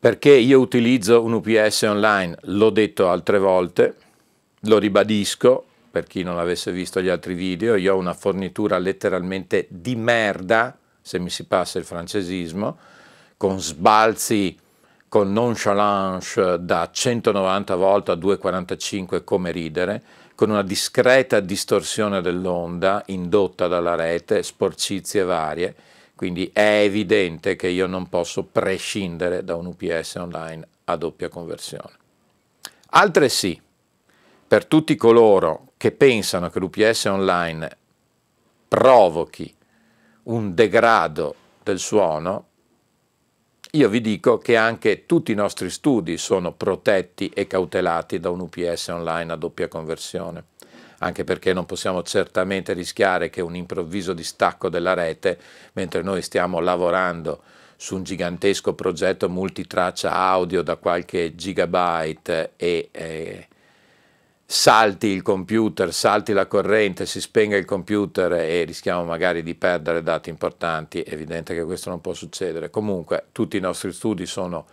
Perché 0.02 0.32
io 0.32 0.60
utilizzo 0.60 1.22
un 1.22 1.34
UPS 1.34 1.84
online, 1.84 2.36
l'ho 2.46 2.72
detto 2.72 3.08
altre 3.08 3.38
volte, 3.38 3.96
lo 4.62 4.80
ribadisco, 4.80 5.64
per 5.92 6.08
chi 6.08 6.24
non 6.24 6.40
avesse 6.40 6.72
visto 6.72 7.00
gli 7.04 7.08
altri 7.08 7.36
video, 7.36 7.76
io 7.76 7.94
ho 7.94 8.00
una 8.00 8.16
fornitura 8.16 8.80
letteralmente 8.80 9.68
di 9.70 9.96
merda, 9.96 10.76
se 11.00 11.20
mi 11.20 11.30
si 11.30 11.46
passa 11.46 11.78
il 11.78 11.86
francesismo, 11.86 12.80
con 13.38 13.60
sbalzi, 13.60 14.58
con 15.08 15.32
nonchalance 15.32 16.58
da 16.62 16.90
190 16.92 17.76
volte 17.76 18.10
a 18.10 18.16
245 18.16 19.24
come 19.24 19.52
ridere, 19.52 20.02
con 20.34 20.50
una 20.50 20.64
discreta 20.64 21.40
distorsione 21.40 22.22
dell'onda 22.22 23.04
indotta 23.06 23.68
dalla 23.68 23.94
rete, 23.94 24.42
sporcizie 24.42 25.22
varie, 25.22 25.76
quindi 26.22 26.52
è 26.54 26.84
evidente 26.84 27.56
che 27.56 27.68
io 27.68 27.88
non 27.88 28.08
posso 28.08 28.44
prescindere 28.44 29.44
da 29.44 29.56
un 29.56 29.66
UPS 29.66 30.18
online 30.18 30.68
a 30.84 30.96
doppia 30.96 31.30
conversione. 31.30 31.94
Altre 32.92 33.28
sì, 33.28 33.60
per 34.48 34.68
tutti 34.68 34.96
coloro 34.96 35.70
che 35.78 35.92
pensano 35.92 36.52
che 36.52 36.60
l'UPS 36.60 37.06
online 37.06 37.78
provochi 38.68 39.52
un 40.26 40.54
degrado 40.54 41.34
del 41.64 41.80
suono, 41.80 42.46
io 43.72 43.90
vi 43.90 44.00
dico 44.00 44.38
che 44.38 44.56
anche 44.56 45.08
tutti 45.08 45.32
i 45.32 45.36
nostri 45.36 45.72
studi 45.72 46.20
sono 46.20 46.52
protetti 46.52 47.30
e 47.30 47.48
cautelati 47.48 48.20
da 48.20 48.30
un 48.30 48.42
UPS 48.42 48.90
online 48.90 49.34
a 49.34 49.38
doppia 49.38 49.68
conversione, 49.68 50.44
anche 51.04 51.24
perché 51.24 51.54
non 51.54 51.66
possiamo 51.66 52.04
certamente 52.04 52.74
rischiare 52.74 53.30
che 53.30 53.42
un 53.42 53.56
improvviso 53.56 54.14
distacco 54.14 54.70
della 54.70 54.94
rete, 54.94 55.38
mentre 55.74 56.02
noi 56.02 56.22
stiamo 56.22 56.60
lavorando 56.60 57.42
su 57.76 57.96
un 57.96 58.04
gigantesco 58.04 58.74
progetto 58.76 59.28
multitraccia 59.28 60.14
audio 60.14 60.62
da 60.62 60.76
qualche 60.76 61.34
gigabyte 61.34 62.52
e 62.56 62.90
eh, 62.92 63.48
salti 64.46 65.08
il 65.08 65.24
computer, 65.24 65.92
salti 65.92 66.34
la 66.34 66.46
corrente, 66.46 67.08
si 67.08 67.20
spenga 67.20 67.58
il 67.58 67.66
computer 67.66 68.34
e 68.34 68.64
rischiamo 68.64 69.04
magari 69.04 69.42
di 69.42 69.56
perdere 69.56 70.04
dati 70.04 70.30
importanti, 70.30 71.02
è 71.02 71.14
evidente 71.14 71.56
che 71.56 71.64
questo 71.64 71.90
non 71.90 72.00
può 72.00 72.14
succedere. 72.14 72.70
Comunque 72.70 73.26
tutti 73.32 73.58
i 73.58 73.62
nostri 73.62 73.92
studi 73.92 74.28
sono 74.28 74.68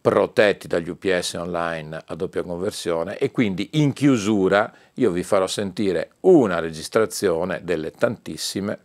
protetti 0.00 0.66
dagli 0.66 0.88
UPS 0.88 1.34
online 1.34 2.02
a 2.06 2.14
doppia 2.14 2.42
conversione 2.42 3.18
e 3.18 3.30
quindi 3.30 3.70
in 3.72 3.92
chiusura 3.92 4.72
io 4.94 5.10
vi 5.10 5.22
farò 5.22 5.46
sentire 5.46 6.12
una 6.20 6.58
registrazione 6.58 7.60
delle 7.62 7.90
tantissime 7.90 8.78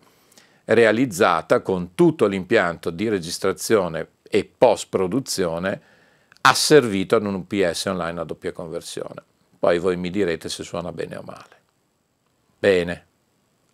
realizzata 0.65 1.62
con 1.62 1.95
tutto 1.95 2.25
l'impianto 2.25 2.89
di 2.89 3.08
registrazione 3.08 4.08
e 4.23 4.49
post 4.58 4.88
produzione 4.89 5.82
asservito 6.41 7.15
ad 7.15 7.25
un 7.25 7.36
UPS 7.36 7.86
online 7.86 8.19
a 8.19 8.23
doppia 8.23 8.51
conversione. 8.51 9.23
Poi 9.58 9.80
voi 9.80 9.95
mi 9.97 10.10
direte 10.10 10.49
se 10.49 10.63
suona 10.63 10.91
bene 10.91 11.15
o 11.15 11.23
male. 11.23 11.56
Bene, 12.60 13.06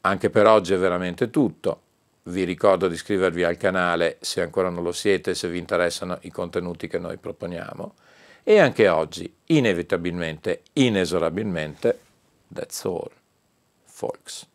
anche 0.02 0.30
per 0.30 0.48
oggi 0.48 0.74
è 0.74 0.78
veramente 0.78 1.30
tutto. 1.30 1.82
Vi 2.24 2.44
ricordo 2.44 2.88
di 2.88 2.94
iscrivervi 2.94 3.44
al 3.44 3.58
canale 3.58 4.18
se 4.22 4.42
ancora 4.42 4.70
non 4.70 4.84
lo 4.84 4.92
siete, 4.92 5.34
se 5.34 5.48
vi 5.48 5.58
interessano 5.58 6.20
i 6.22 6.30
contenuti 6.30 6.88
che 6.88 7.00
noi 7.00 7.18
proponiamo. 7.18 7.96
E 8.44 8.60
anche 8.60 8.88
oggi, 8.88 9.34
inevitabilmente, 9.48 10.62
inesorabilmente, 10.74 12.00
that's 12.54 12.84
all, 12.86 13.10
folks. 13.86 14.51